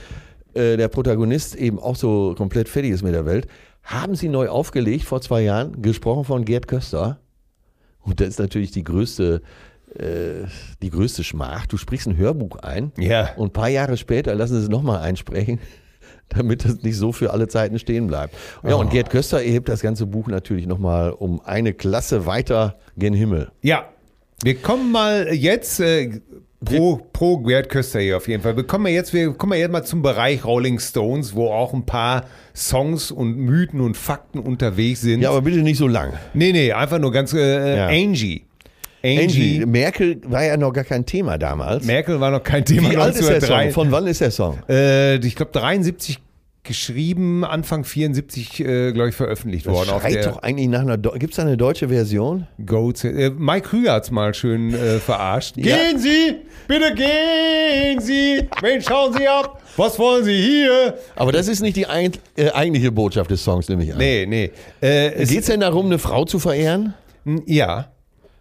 [0.54, 3.48] äh, der Protagonist eben auch so komplett fertig ist mit der Welt.
[3.82, 7.18] Haben sie neu aufgelegt vor zwei Jahren, gesprochen von Gerd Köster.
[8.00, 9.42] Und das ist natürlich die größte,
[9.96, 10.46] äh,
[10.80, 11.66] die größte Schmach.
[11.66, 13.30] Du sprichst ein Hörbuch ein Ja.
[13.36, 15.58] und ein paar Jahre später lassen sie es nochmal einsprechen,
[16.28, 18.34] damit es nicht so für alle Zeiten stehen bleibt.
[18.62, 23.14] Ja, und Gerd Köster erhebt das ganze Buch natürlich nochmal um eine Klasse weiter gen
[23.14, 23.50] Himmel.
[23.62, 23.84] Ja.
[24.44, 26.20] Wir kommen mal jetzt äh,
[26.64, 28.56] pro, pro Gerd Köster hier auf jeden Fall.
[28.56, 31.74] Wir kommen ja jetzt, wir kommen ja jetzt mal zum Bereich Rolling Stones, wo auch
[31.74, 32.24] ein paar
[32.54, 35.22] Songs und Mythen und Fakten unterwegs sind.
[35.22, 36.12] Ja, aber bitte nicht so lang.
[36.34, 37.86] nee, nee, einfach nur ganz äh, Ja.
[37.88, 38.44] Angie.
[39.02, 39.66] Angie, Angie.
[39.66, 41.84] Merkel war ja noch gar kein Thema damals.
[41.84, 42.90] Merkel war noch kein Thema.
[42.90, 43.56] Wie alt ist der Song?
[43.56, 43.70] 1903.
[43.72, 44.58] Von wann ist der Song?
[44.68, 46.18] Äh, ich glaube 73
[46.68, 49.88] geschrieben, Anfang 74, äh, glaube ich, veröffentlicht Das worden.
[49.88, 50.98] Schreit doch eigentlich nach einer.
[50.98, 52.46] Gibt es da eine deutsche Version?
[52.64, 55.56] Go äh, Mike Krüger hat's mal schön äh, verarscht.
[55.56, 55.76] Ja.
[55.76, 56.36] Gehen Sie,
[56.68, 58.46] bitte gehen Sie.
[58.60, 59.62] Wen schauen Sie ab?
[59.76, 60.98] Was wollen Sie hier?
[61.16, 63.98] Aber das ist nicht die ein, äh, eigentliche Botschaft des Songs, nehme ich an.
[63.98, 64.50] Nee, nee.
[64.82, 66.94] Äh, es, Geht es denn darum, eine Frau zu verehren?
[67.46, 67.88] ja.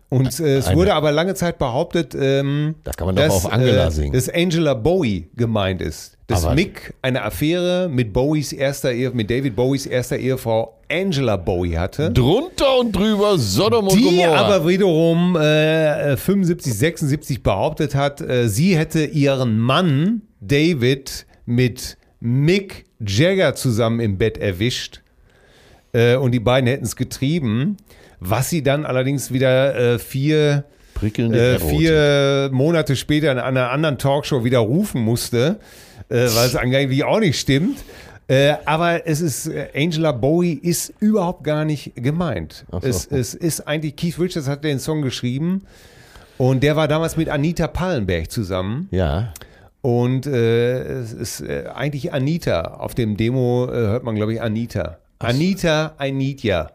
[0.09, 0.77] Und äh, es Eine.
[0.77, 4.13] wurde aber lange Zeit behauptet, ähm, Da kann man doch auf Angela äh, singen.
[4.13, 6.17] dass Angela Bowie gemeint ist.
[6.27, 11.35] Dass Aber- Mick eine Affäre mit Bowies erster Ehe, mit David Bowies erster Ehefrau Angela
[11.35, 12.11] Bowie hatte.
[12.11, 14.37] Drunter und drüber Sodom und Die Gomorra.
[14.45, 22.85] aber wiederum äh, 75, 76 behauptet hat, äh, sie hätte ihren Mann David mit Mick
[23.05, 25.01] Jagger zusammen im Bett erwischt
[25.93, 27.77] äh, und die beiden hätten es getrieben,
[28.19, 30.63] was sie dann allerdings wieder äh, vier,
[31.01, 35.59] äh, vier Monate später in einer anderen Talkshow wieder rufen musste,
[36.09, 37.77] äh, weil es angeblich auch nicht stimmt.
[38.29, 42.65] Äh, aber es ist, äh, Angela Bowie ist überhaupt gar nicht gemeint.
[42.71, 42.87] Ach so.
[42.87, 45.63] Es, es ist eigentlich, Keith Richards hat den Song geschrieben
[46.37, 48.89] und der war damals mit Anita Pallenberg zusammen.
[48.91, 49.33] Ja.
[49.81, 52.61] Und äh, es ist äh, eigentlich Anita.
[52.61, 54.97] Auf dem Demo hört man, glaube ich, Anita.
[55.19, 56.69] Anita, I need ya.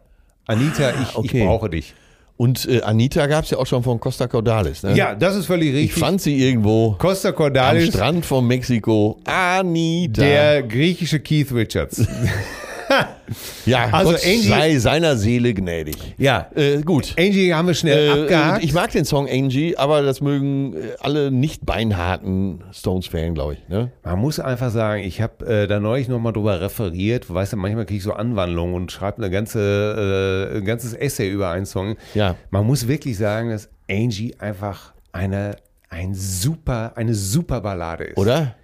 [0.46, 1.44] Anita, ich, ich okay.
[1.44, 1.94] brauche dich.
[2.36, 4.82] Und äh, Anita gab es ja auch schon von Costa Cordalis.
[4.82, 4.96] Ne?
[4.96, 6.00] Ja, das ist völlig Ich richtig.
[6.00, 9.20] fand sie irgendwo Costa am Cordalis, Strand von Mexiko.
[9.24, 10.22] Anita.
[10.22, 12.04] der griechische Keith Richards.
[13.66, 15.96] ja, Also Gott Angie- sei seiner Seele gnädig.
[16.18, 17.14] ja, Äh, gut.
[17.18, 18.64] Angie haben wir schnell Äh, abgehakt.
[18.64, 23.68] ich mag den Song Angie, aber das mögen äh, alle nicht beinharten Stones-Fan, glaube ich.
[23.68, 23.90] Ne?
[24.04, 27.32] Man muss einfach sagen, ich habe äh, da neulich nochmal drüber referiert.
[27.32, 31.28] Weißt du, manchmal kriege ich so Anwandlungen und schreibe eine ganze, äh, ein ganzes Essay
[31.30, 31.96] über einen Song.
[32.14, 32.36] Ja.
[32.50, 35.56] Man muss wirklich sagen, dass Angie einfach eine,
[35.88, 38.16] ein super, eine super Ballade ist.
[38.18, 38.54] Oder?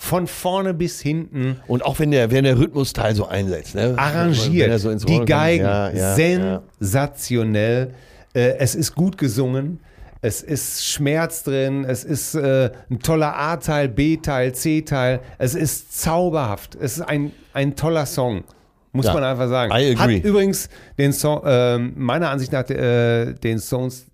[0.00, 3.74] Von vorne bis hinten Und auch wenn der, wenn der Rhythmusteil so einsetzt.
[3.74, 3.94] Ne?
[3.96, 4.68] Arrangiert.
[4.70, 5.24] er so Die.
[5.24, 6.14] Geigen Ja, ja, ja.
[6.14, 7.94] sensationell.
[8.34, 9.80] Äh, es ist gut gesungen.
[10.20, 11.84] Es ist Schmerz drin.
[11.84, 15.20] Es ist äh, ein toller A-Teil, B-Teil, C-Teil.
[15.38, 16.76] Es ist zauberhaft.
[16.76, 18.44] Es ist ein, ein toller Song.
[18.92, 19.72] Muss Ja, man einfach sagen.
[19.72, 20.18] I Hat agree.
[20.18, 20.68] übrigens
[20.98, 24.06] den Song, ähm, meiner Ansicht nach, äh, den Songs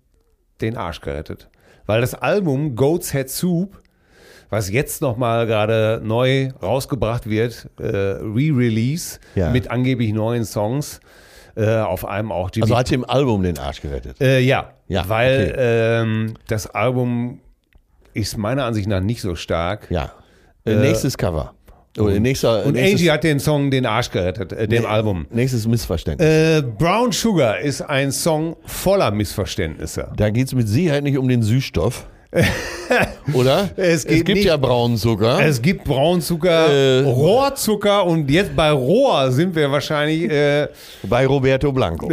[0.61, 1.49] den Arsch gerettet.
[1.85, 3.79] Weil das Album Goat's Head Soup,
[4.55, 9.49] was jetzt nochmal gerade neu rausgebracht wird, äh, Re-Release Ja.
[9.51, 10.99] mit angeblich neuen Songs,
[11.55, 12.63] äh, auf einem auch Jimmy.
[12.63, 14.19] Also hat dem Album den Arsch gerettet.
[14.21, 16.01] äh, ja, Ja, weil okay.
[16.01, 17.39] ähm, das Album
[18.13, 19.87] ist meiner Ansicht nach nicht so stark.
[19.89, 20.11] Ja.
[20.65, 21.53] Äh, nächstes Cover.
[21.97, 25.27] Oder nächster, Und nächstes, Angie hat den Song den Arsch gerettet, äh, dem Album.
[25.31, 26.27] nächstes Missverständnis.
[26.27, 30.11] Äh, Brown Sugar ist ein Song voller Missverständnisse.
[30.17, 32.05] Da geht es mit Sicherheit nicht um den Süßstoff.
[33.33, 33.69] Oder?
[33.77, 35.39] Es geht gibt nicht- ja braunen Zucker.
[35.43, 36.99] Es gibt Braunzucker, Äh.
[37.03, 40.29] Rohrzucker und jetzt bei Rohr sind wir wahrscheinlich.
[40.29, 40.67] Äh,
[41.03, 42.07] bei Roberto Blanco.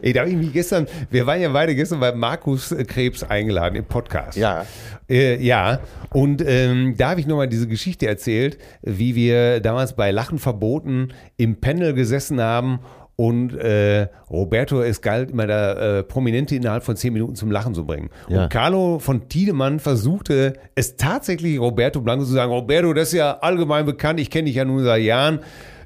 [0.00, 3.76] Ey, da habe ich mich gestern, wir waren ja beide gestern bei Markus Krebs eingeladen
[3.76, 4.36] im Podcast.
[4.38, 4.64] Ja.
[5.08, 5.80] Äh, ja,
[6.10, 11.12] und ähm, da habe ich nochmal diese Geschichte erzählt, wie wir damals bei Lachen verboten
[11.36, 12.80] im Panel gesessen haben
[13.16, 17.74] und äh, Roberto es galt, immer der äh, Prominente innerhalb von zehn Minuten zum Lachen
[17.74, 18.10] zu bringen.
[18.28, 18.44] Ja.
[18.44, 23.38] Und Carlo von Tiedemann versuchte es tatsächlich Roberto Blanco zu sagen, Roberto, das ist ja
[23.38, 25.40] allgemein bekannt, ich kenne dich ja nun seit Jahren,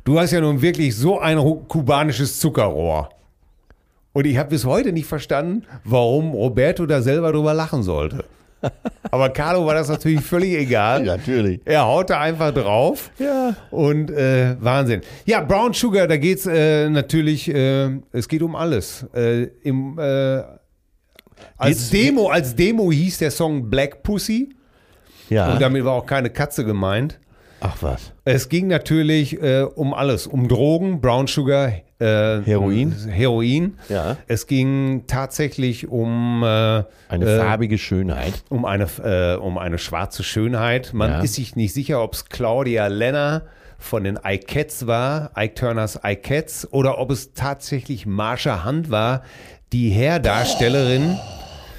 [0.05, 3.11] du hast ja nun wirklich so ein kubanisches Zuckerrohr.
[4.13, 8.25] Und ich habe bis heute nicht verstanden, warum Roberto da selber drüber lachen sollte.
[9.11, 11.03] Aber Carlo war das natürlich völlig egal.
[11.05, 11.61] Natürlich.
[11.65, 13.11] Er haute einfach drauf.
[13.19, 13.55] Ja.
[13.71, 15.03] Und äh, Wahnsinn.
[15.25, 19.07] Ja, Brown Sugar, da geht's äh, natürlich, äh, es geht um alles.
[19.15, 20.43] Äh, im, äh,
[21.59, 24.55] als Demo, als Demo hieß der Song Black Pussy
[25.29, 25.53] Ja.
[25.53, 27.19] und damit war auch keine Katze gemeint.
[27.61, 28.13] Ach was.
[28.25, 32.95] Es ging natürlich äh, um alles, um Drogen, Brown Sugar, äh, Heroin.
[33.09, 33.79] Heroin.
[33.89, 34.17] Ja.
[34.27, 36.85] Es ging tatsächlich um äh, Eine
[37.25, 38.43] äh, farbige Schönheit.
[38.49, 40.93] um eine, äh, um eine schwarze Schönheit.
[40.93, 41.21] Man Ja.
[41.21, 43.43] ist sich nicht sicher, ob es Claudia Lenner
[43.79, 49.23] von den iCats war, Ike Turners iCats, oder ob es tatsächlich Marsha Hunt war,
[49.73, 51.19] die Hairdarstellerin,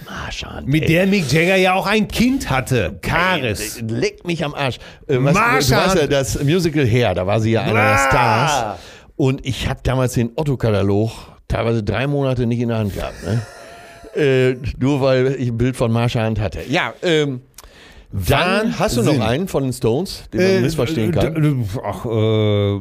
[0.05, 0.65] Marschan.
[0.65, 3.81] mit der Mick Jagger ja auch ein Kind hatte, Karis.
[3.87, 4.77] Leck mich am Arsch.
[5.07, 5.79] Äh, was, du Marschan.
[5.85, 7.97] weißt ja, das Musical Hair, da war sie ja einer der.
[7.97, 8.79] Stars.
[9.17, 11.11] Und ich habe damals den Otto-Katalog
[11.47, 13.15] teilweise drei Monate nicht in der Hand gehabt.
[13.25, 13.41] Ne?
[14.15, 16.59] äh, nur weil ich ein Bild von Marsha Hand hatte.
[16.69, 17.41] Ja, ähm,
[18.11, 21.67] dann hast du noch einen von den Stones, den man Äh, missverstehen kann.
[21.83, 22.79] Ach, äh,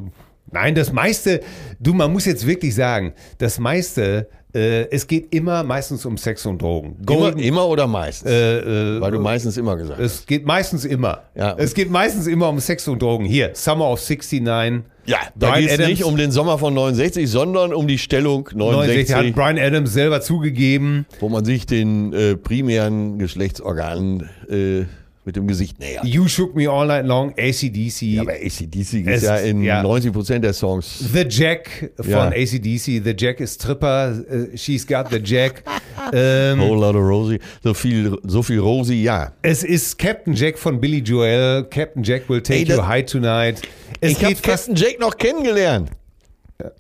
[0.53, 1.41] nein, das meiste,
[1.81, 6.47] du, man muss jetzt wirklich sagen, das meiste, äh, es geht immer meistens um Sex
[6.47, 6.97] und Drogen.
[6.99, 8.31] Immer, Golden, immer oder meistens?
[8.31, 8.59] äh,
[8.97, 10.21] äh, weil du meistens immer gesagt hast.
[10.21, 11.23] es geht meistens immer.
[11.35, 11.55] Ja.
[11.59, 13.25] Es geht meistens immer um Sex und Drogen.
[13.25, 14.85] Hier, Summer of 69.
[15.07, 17.99] Ja, da Bryan geht es Adams- nicht um den Sommer von 69, sondern um die
[17.99, 21.07] Stellung 69 69, hat Brian Adams selber zugegeben.
[21.21, 24.85] wo man sich den äh, primären Geschlechtsorganen äh,
[25.27, 26.05] mit dem Gesicht nähert.
[26.05, 28.03] You Shook Me All Night Long, ACDC.
[28.03, 29.83] Ja, aber ACDC ist ja in ja.
[29.83, 31.01] 90% der Songs.
[31.13, 32.29] The Jack von Ja.
[32.29, 33.03] ACDC.
[33.05, 34.15] The Jack ist Tripper.
[34.31, 35.65] äh, She's got the Jack.
[36.13, 37.41] ähm, Whole lot of Rosie.
[37.63, 39.33] So viel, so viel Rosie, ja.
[39.43, 41.65] Es ist Captain Jack von Billy Joel.
[41.71, 43.61] Captain Jack will take Ey, das- you high tonight.
[44.01, 44.35] Es ich habe.
[44.37, 45.91] Captain Jake noch kennengelernt.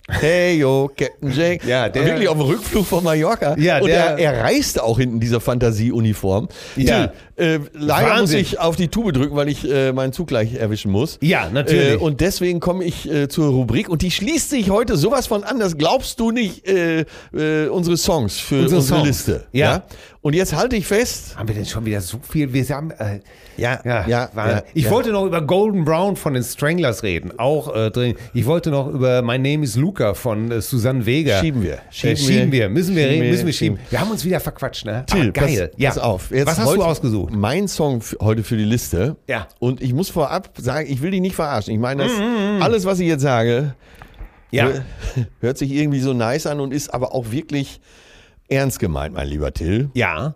[0.09, 1.67] Hey yo, Captain Jake.
[1.69, 3.57] Ja, der- Wirklich auf dem Rückflug von Mallorca.
[3.59, 6.49] Ja, Und der- er, er reiste auch hinten in dieser Fantasieuniform.
[6.77, 7.09] Ja.
[7.09, 8.41] Till, Äh, leider muss Wahnsinn.
[8.41, 11.19] ich auf die Tube drücken, weil ich äh, meinen Zug gleich erwischen muss.
[11.21, 11.93] Ja, natürlich.
[11.95, 15.45] Äh, und deswegen komme ich äh, zur Rubrik und die schließt sich heute sowas von
[15.45, 19.07] an, das glaubst du nicht, äh, äh, unsere Songs für Unsere unsere Songs.
[19.09, 19.47] Liste.
[19.53, 19.83] Ja.
[20.23, 21.37] Und jetzt halte ich fest.
[21.37, 22.53] Haben wir denn schon wieder so viel?
[22.53, 22.93] Wir haben,
[23.57, 24.91] Ja, ja, war- ja, Ich ja.
[24.91, 28.17] wollte noch über Golden Brown von den Stranglers reden, auch drin.
[28.35, 31.39] Ich wollte noch über My Name is Luca von Susanne Vega.
[31.41, 31.79] Schieben wir.
[31.91, 32.69] Schieben, schieben wir.
[32.69, 33.79] Müssen wir Schieben reden, wir, müssen wir schieben.
[33.89, 35.05] Wir haben uns wieder verquatscht, ne?
[35.07, 35.69] Till, Aber geil.
[35.69, 35.91] Pass, ja.
[35.91, 36.31] pass auf.
[36.33, 37.26] Jetzt Was hast heute du ausgesucht?
[37.31, 39.17] Mein Song heute für die Liste.
[39.29, 39.49] Ja.
[39.59, 41.75] Und ich muss vorab sagen, ich will dich nicht verarschen.
[41.75, 42.13] Ich meine, das,
[42.63, 43.75] alles, was ich jetzt sage,
[44.51, 44.65] Ja.
[44.67, 44.83] hör-
[45.41, 47.81] hört sich irgendwie so nice an und ist aber auch wirklich
[48.49, 49.91] ernst gemeint, mein lieber Till.
[49.95, 50.35] Ja.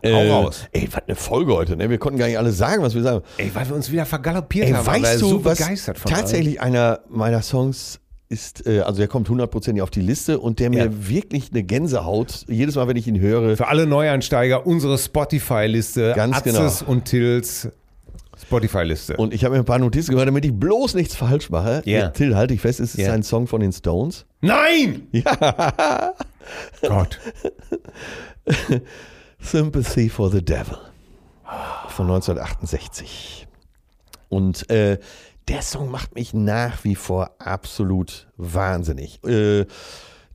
[0.00, 0.66] Äh, Hau raus.
[0.72, 1.76] Ey, was eine Folge heute.
[1.76, 1.88] Ne?
[1.88, 3.22] Wir konnten gar nicht alles sagen, was wir sagen.
[3.36, 4.86] Ey, weil wir uns wieder vergaloppiert Ey, haben.
[4.86, 5.58] weißt du, so was
[6.04, 8.00] tatsächlich einer meiner Songs
[8.32, 11.08] ist, äh, also der kommt hundertprozentig auf die Liste und der mir Ja.
[11.08, 16.14] wirklich eine Gänsehaut, jedes Mal, wenn ich ihn höre, Für alle Neuansteiger unsere Spotify-Liste.
[16.16, 16.90] Ganz Atzes genau.
[16.90, 17.68] und Tills
[18.40, 19.16] Spotify-Liste.
[19.18, 21.82] Und ich habe mir ein paar Notizen gemacht, damit ich bloß nichts falsch mache.
[21.84, 22.08] Ja.
[22.08, 23.12] Till, halte ich fest, es ist Ja.
[23.12, 24.24] ein Song von den Stones.
[24.40, 25.06] Nein!
[25.12, 26.14] Ja!
[26.82, 27.20] Gott.
[29.40, 30.78] Sympathy for the Devil
[31.88, 33.46] von 1968.
[34.28, 34.98] Und äh,
[35.48, 39.22] der Song macht mich nach wie vor absolut wahnsinnig.
[39.24, 39.66] Äh,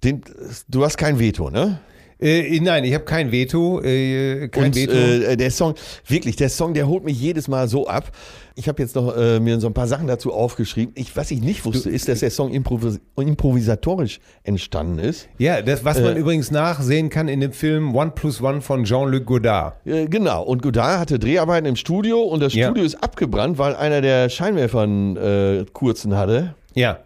[0.04, 0.22] den,
[0.68, 1.80] du hast kein Veto, ne?
[2.20, 3.82] Äh, nein, ich habe kein Veto.
[3.82, 4.94] Äh, kein Und Veto.
[4.94, 5.76] äh, der Song,
[6.08, 8.12] wirklich, der Song, der holt mich jedes Mal so ab.
[8.56, 10.92] Ich habe jetzt noch äh, mir so ein paar Sachen dazu aufgeschrieben.
[10.98, 15.28] Ich, was ich nicht wusste, ist, dass der Song improvis improvisatorisch entstanden ist.
[15.38, 18.84] ja, das, was man äh, übrigens nachsehen kann in dem Film One Plus One von
[18.84, 19.76] Jean-Luc Godard.
[19.86, 22.66] Äh, genau, und Godard hatte Dreharbeiten im Studio und das Ja.
[22.68, 26.56] Studio ist abgebrannt, weil einer der Scheinwerfern äh, kurzen hatte.
[26.74, 27.00] Ja.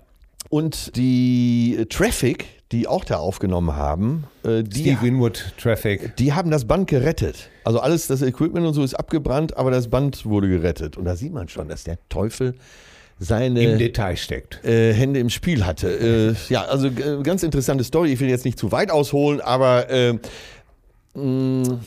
[0.50, 6.16] Und die äh, Traffic, die auch da aufgenommen haben, äh, die, Steve Winwood Traffic.
[6.18, 7.50] die haben das Band gerettet.
[7.64, 10.98] Also alles, das Equipment und so ist abgebrannt, aber das Band wurde gerettet.
[10.98, 12.56] Und da sieht man schon, dass der Teufel Im
[13.20, 14.64] seine Detail steckt.
[14.66, 16.36] äh, Hände im Spiel hatte.
[16.50, 18.14] Äh, ja, also äh, ganz interessante Story.
[18.14, 20.14] Ich will jetzt nicht zu weit ausholen, aber äh,
[21.14, 21.80] mh,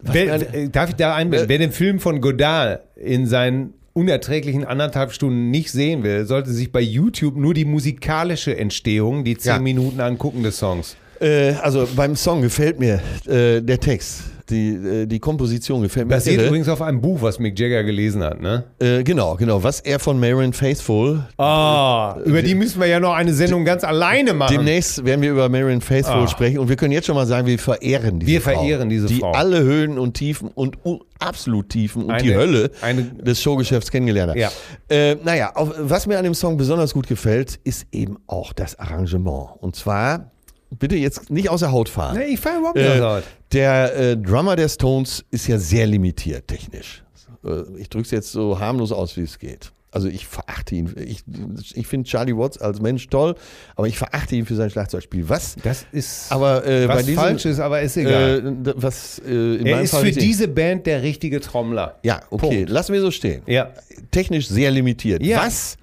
[0.00, 1.48] Wer, äh, darf ich da einbinden?
[1.48, 6.72] Wer den Film von Godard in seinen unerträglichen anderthalb Stunden nicht sehen will, sollte sich
[6.72, 9.58] bei YouTube nur die musikalische Entstehung, die zehn Ja.
[9.58, 10.96] Minuten angucken des Songs.
[11.20, 16.14] Äh, also beim Song gefällt mir äh, der Text, die, äh, die Komposition gefällt mir.
[16.14, 16.46] Basiert irre.
[16.48, 18.64] übrigens auf einem Buch, was Mick Jagger gelesen hat, ne?
[18.78, 19.62] Äh, genau, genau.
[19.62, 21.24] Was er von Marion Faithful.
[21.38, 24.52] Ah, über die müssen wir ja noch eine Sendung ganz alleine machen.
[24.54, 26.28] Demnächst werden wir über Marion Faithful Ah.
[26.28, 28.50] sprechen und wir können jetzt schon mal sagen, wir verehren diese Wir Frau.
[28.52, 29.32] verehren diese die Frau.
[29.32, 30.78] alle Höhen und Tiefen und
[31.18, 34.36] absolut Tiefen und die Eine- Hölle eine- des Showgeschäfts kennengelernt hat.
[34.38, 34.50] Ja.
[34.88, 38.78] Äh, naja, auf, was mir an dem Song besonders gut gefällt, ist eben auch das
[38.78, 39.48] Arrangement.
[39.60, 40.30] Und zwar,
[40.78, 42.16] bitte jetzt nicht aus der Haut fahren.
[42.18, 43.22] Nee, ich fahre überhaupt nicht Äh, aus.
[43.52, 47.02] der äh, Drummer der Stones ist ja sehr limitiert technisch.
[47.44, 49.72] Äh, ich drücke es jetzt so harmlos aus, wie es geht.
[49.92, 50.94] Also ich verachte ihn.
[51.04, 51.24] Ich,
[51.74, 53.34] ich finde Charlie Watts als Mensch toll,
[53.74, 55.28] aber ich verachte ihn für sein Schlagzeugspiel.
[55.28, 55.56] Was?
[55.64, 58.38] Das ist Aber äh, was diesem, falsch ist, aber ist egal.
[58.64, 61.98] Äh, was äh, er ist Fall für diese Band der richtige Trommler.
[62.04, 62.70] Ja, okay, Punkt.
[62.70, 63.42] lassen wir so stehen.
[63.46, 63.72] Ja.
[64.12, 65.24] Technisch sehr limitiert.
[65.24, 65.44] Ja.
[65.44, 65.76] Was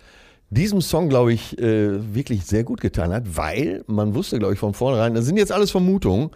[0.49, 4.59] diesem Song, glaube ich, äh, wirklich sehr gut getan hat, weil man wusste, glaube ich,
[4.59, 6.29] von vornherein, das sind jetzt alles Vermutungen,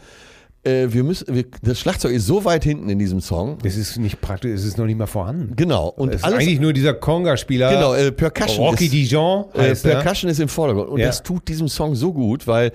[0.63, 3.57] äh, wir müssen, wir, das Schlagzeug ist so weit hinten in diesem Song.
[3.63, 5.55] Das ist nicht praktisch, es ist noch nicht mal vorhanden.
[5.55, 5.87] Genau.
[5.87, 7.71] Und Es ist alles, eigentlich nur dieser Conga-Spieler.
[7.71, 10.01] genau, äh, Percussion Rocky ist, Dijon äh, heißt er.
[10.01, 10.89] Percussion ist im Vordergrund.
[10.89, 11.07] Und Ja.
[11.07, 12.71] das tut diesem Song so gut, weil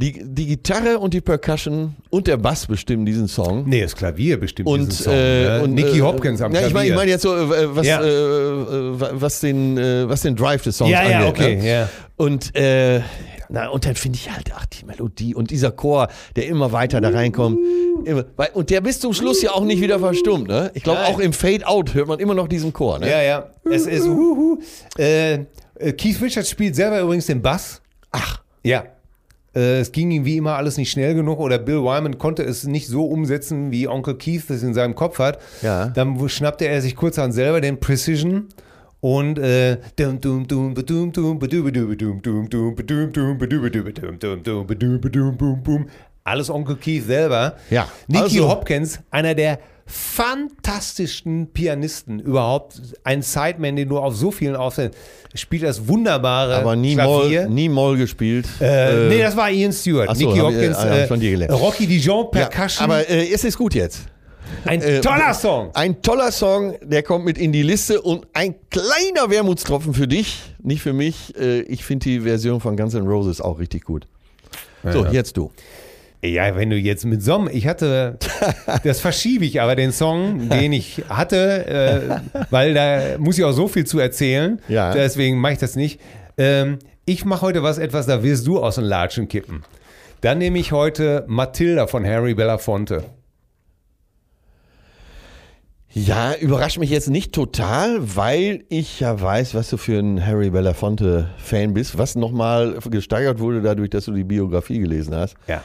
[0.00, 3.64] die, die Gitarre und die Percussion und der Bass bestimmen diesen Song.
[3.68, 5.12] Nee, das Klavier bestimmt Und, diesen Song.
[5.12, 5.62] äh, ne?
[5.64, 6.68] und Nicky äh, Hopkins am ja, Klavier.
[6.68, 8.00] Ich meine ich mein jetzt so, äh, was, Ja.
[8.02, 9.76] äh, was, den,
[10.08, 11.12] was den Drive des Songs Ja, angeht.
[11.12, 11.68] ja, okay, Ne?
[11.68, 11.88] ja.
[12.16, 12.52] Und,
[13.50, 17.00] na, und dann finde ich halt, ach, die Melodie und dieser Chor, der immer weiter
[17.00, 17.58] da reinkommt.
[18.04, 20.46] Immer, weil, und der bis zum Schluss ja auch nicht wieder verstummt.
[20.48, 20.70] Ne?
[20.74, 22.98] Ich glaube, auch im Fade-Out hört man immer noch diesen Chor.
[23.00, 23.10] Ne?
[23.10, 23.50] Ja, ja.
[23.64, 24.06] Es ist.
[24.96, 27.80] Keith Richards spielt selber übrigens den Bass.
[28.12, 28.84] Ach, Ja.
[29.54, 32.64] Äh, es ging ihm wie immer alles nicht schnell genug oder Bill Wyman konnte es
[32.64, 35.38] nicht so umsetzen, wie Onkel Keith das in seinem Kopf hat.
[35.62, 35.86] Ja.
[35.86, 38.48] Dann schnappte er sich kurzerhand selber den Precision
[39.00, 39.78] und äh.
[46.24, 47.56] Alles Onkel Keith selber.
[47.70, 52.80] Ja, Nicky also- Hopkins, einer der fantastischsten Pianisten überhaupt.
[53.04, 54.98] Ein Sideman, den du auf so vielen Aufsätzen
[55.34, 57.42] spielt das wunderbare aber nie Klavier.
[57.42, 58.46] Moll, nie Moll gespielt.
[58.60, 60.16] Äh, nee, das war Ian Stewart.
[60.16, 61.52] so, Nicky äh, Hopkins, ich äh, von dir gelernt.
[61.60, 62.84] Rocky Dijon, ja, Percussion.
[62.84, 64.00] aber äh, es ist gut jetzt.
[64.64, 65.70] ein äh, toller Song.
[65.74, 70.38] Ein toller Song, der kommt mit in die Liste und ein kleiner Wermutstropfen für dich,
[70.62, 71.36] nicht für mich.
[71.38, 74.06] Äh, Ich finde die Version von Guns N' Roses auch richtig gut.
[74.82, 75.10] So, Ja.
[75.12, 75.50] jetzt du.
[76.24, 78.18] Ja, wenn du jetzt mit Som, ich hatte,
[78.84, 83.52] das verschiebe ich aber den Song, den ich hatte, äh, weil da muss ich auch
[83.52, 84.60] so viel zu erzählen.
[84.68, 84.92] Ja.
[84.92, 86.00] Deswegen mache ich das nicht.
[86.36, 89.62] Ähm, ich mache heute was etwas, da wirst du aus den Latschen kippen.
[90.20, 93.04] Dann nehme ich heute Matilda von Harry Belafonte.
[95.90, 100.50] Ja, überrascht mich jetzt nicht total, weil ich ja weiß, was du für ein Harry
[100.50, 105.36] Belafonte-Fan bist, was nochmal gesteigert wurde dadurch, dass du die Biografie gelesen hast.
[105.46, 105.62] Ja.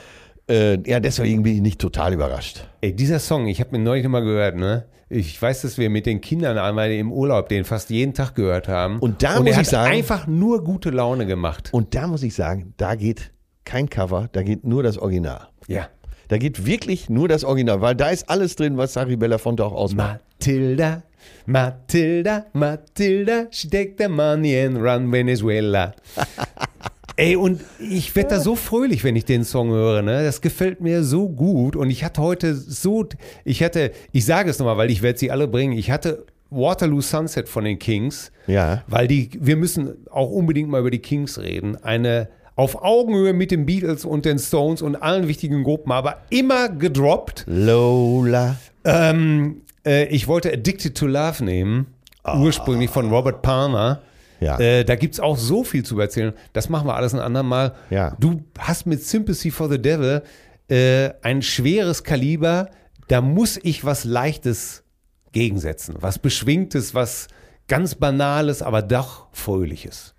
[0.50, 2.68] Äh, ja, deswegen bin ich nicht total überrascht.
[2.82, 4.86] Ey, dieser Song, ich habe mir neulich mal gehört, ne?
[5.10, 8.68] Ich weiß, dass wir mit den Kindern einmal im Urlaub den fast jeden Tag gehört
[8.68, 9.00] haben.
[9.00, 11.70] Und da Und muss er ich sagen- einfach nur gute Laune gemacht.
[11.72, 13.32] Und da muss ich sagen, da geht
[13.64, 15.48] kein Cover, da geht nur das Original.
[15.68, 15.88] Ja.
[16.30, 19.74] Da geht wirklich nur das Original, weil da ist alles drin, was Harry Belafonte auch
[19.74, 20.20] ausmacht.
[20.39, 21.04] Matilda,
[21.46, 25.94] Matilda, Matilda, she take the money and run Venezuela.
[27.16, 30.01] Ey, und ich werde da so fröhlich, wenn ich den Song höre.
[30.01, 30.24] Ne?
[30.24, 31.76] Das gefällt mir so gut.
[31.76, 33.05] Und ich hatte heute so,
[33.45, 35.78] ich hatte, ich sage es nochmal, weil ich werde sie alle bringen.
[35.78, 38.32] Ich hatte Waterloo Sunset von den Kings.
[38.47, 38.84] Ja.
[38.88, 41.78] Weil die, wir müssen auch unbedingt mal über die Kings reden.
[41.84, 46.70] Eine auf Augenhöhe mit den Beatles und den Stones und allen wichtigen Gruppen, aber immer
[46.70, 47.45] gedroppt.
[47.47, 48.57] Lola.
[48.84, 51.88] Ähm, äh, ich wollte Addicted to Love nehmen,
[52.26, 54.01] ursprünglich von Robert Palmer.
[54.44, 54.60] Ja.
[54.60, 56.34] Äh, da gibt es auch so viel zu erzählen.
[56.52, 57.74] Das machen wir alles ein andermal.
[57.89, 58.16] Ja.
[58.20, 60.22] Du hast mit Sympathy for the Devil
[60.70, 62.70] äh, ein schweres Kaliber.
[63.08, 64.84] Da muss ich was Leichtes
[65.32, 65.96] gegensetzen.
[66.00, 67.28] Was Beschwingtes, was
[67.68, 70.14] ganz Banales, aber doch Fröhliches.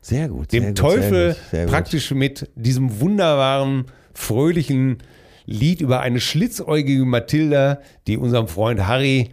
[0.00, 0.52] Sehr gut.
[0.52, 1.72] Dem sehr gut, Teufel sehr gut, sehr gut.
[1.72, 4.98] praktisch mit diesem wunderbaren, fröhlichen
[5.46, 9.32] Lied über eine schlitzäugige Mathilda, die unserem Freund Harry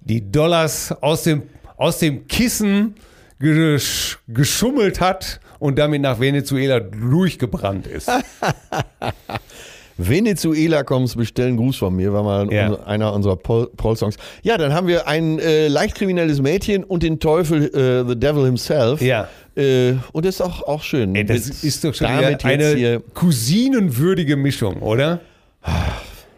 [0.00, 1.42] die Dollars aus dem,
[1.76, 2.94] aus dem Kissen
[3.40, 8.08] gesch geschummelt hat und damit nach Venezuela durchgebrannt ist.
[10.02, 12.68] Venezuela kommst, bestellen Gruß von mir, war mal Ja.
[12.68, 14.16] unser- einer unserer Pol- Paul-Songs.
[14.42, 18.44] Ja, dann haben wir ein äh, leicht kriminelles Mädchen und den Teufel, äh, The Devil
[18.46, 19.02] himself.
[19.02, 19.28] Ja.
[19.56, 21.14] Äh, und das ist auch, auch schön.
[21.14, 25.20] Ey, das Mit- ist doch schon damit eine cousinenwürdige Mischung, oder?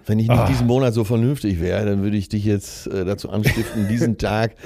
[0.06, 3.30] wenn ich nicht diesen Monat so vernünftig wäre, dann würde ich dich jetzt äh, dazu
[3.30, 4.56] anstiften, diesen Tag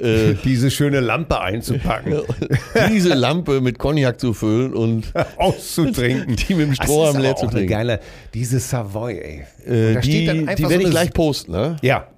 [0.00, 2.20] äh, Diese schöne Lampe einzupacken,
[2.90, 6.36] diese Lampe mit Cognac zu füllen und auszutrinken.
[6.36, 7.68] Die mit dem Strohhalm leer zu trinken.
[7.68, 8.00] geile,
[8.34, 9.44] diese Savoy, ey.
[9.66, 11.52] Äh, da die, steht dann einfach die so werde ich gleich posten.
[11.52, 11.76] Ne?
[11.82, 12.08] Ja,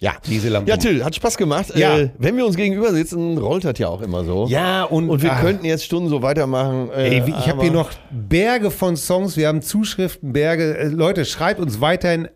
[0.00, 0.12] Ja.
[0.26, 0.70] diese Lampe.
[0.70, 1.72] Ja, Till, hat Spaß gemacht.
[1.76, 1.98] Ja.
[1.98, 4.46] Äh, wenn wir uns gegenüber sitzen, rollt das ja auch immer so.
[4.48, 6.90] Ja, und, Und wir ah, könnten jetzt Stunden so weitermachen.
[6.90, 10.76] Äh, Ey, ich habe hier noch Berge von Songs, wir haben Zuschriften, Berge.
[10.78, 12.28] Äh, Leute, schreibt uns weiterhin,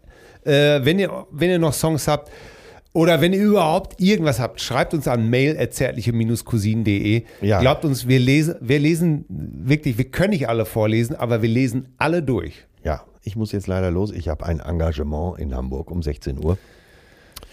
[0.44, 2.30] äh, wenn, ihr, wenn ihr noch Songs habt
[2.94, 7.24] oder wenn ihr überhaupt irgendwas habt, schreibt uns an mail.zärtliche-cousinen.de.
[7.42, 7.58] Ja.
[7.60, 11.88] Glaubt uns, wir lesen, wir lesen wirklich, wir können nicht alle vorlesen, aber wir lesen
[11.98, 12.64] alle durch.
[12.84, 14.12] Ja, ich muss jetzt leider los.
[14.12, 16.56] Ich habe ein Engagement in Hamburg um 16 Uhr.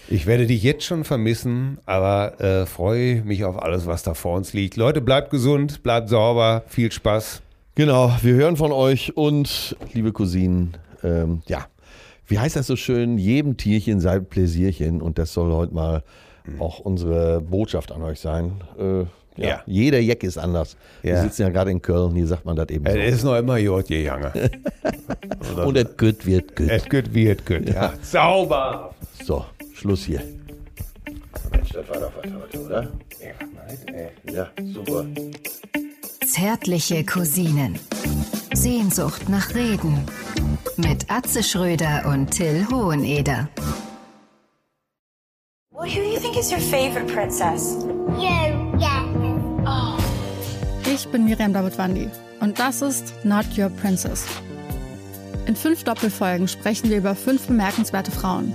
[0.08, 4.36] Ich werde dich jetzt schon vermissen, aber äh, freue mich auf alles, was da vor
[4.36, 4.76] uns liegt.
[4.76, 7.42] Leute, bleibt gesund, bleibt sauber, viel Spaß.
[7.74, 11.66] Genau, wir hören von euch und liebe Cousinen, ähm, ja,
[12.26, 13.18] wie heißt das so schön?
[13.18, 16.02] Jedem Tierchen sei Pläsierchen und das soll heute mal
[16.58, 18.60] auch unsere Botschaft an euch sein.
[18.78, 19.00] Äh,
[19.40, 19.62] ja, Ja.
[19.66, 20.76] Jeder Jack ist anders.
[21.02, 21.22] Wir Ja.
[21.22, 22.98] sitzen ja gerade in Köln, hier sagt man das eben so.
[22.98, 24.32] Es ist noch immer Jod, je Jange.
[25.64, 26.68] und es gut wird gut.
[26.68, 27.68] Es gut wird gut.
[27.68, 27.94] Ja.
[28.02, 28.94] Sauber.
[29.24, 29.44] So,
[29.74, 30.20] Schluss hier.
[31.50, 32.92] Mensch, das war doch was heute, oder?
[34.32, 35.06] Ja, super.
[36.26, 37.78] Zärtliche Cousinen.
[38.54, 40.04] Sehnsucht nach Reden.
[40.76, 43.48] Mit Atze Schröder und Till Hoheneder.
[45.72, 47.84] Well, who do you think is your favorite princess?
[48.18, 49.02] You, yeah.
[50.86, 52.08] Ich bin Miriam Davidwandi
[52.40, 54.26] und das ist Not Your Princess.
[55.46, 58.54] In fünf Doppelfolgen sprechen wir über fünf bemerkenswerte Frauen.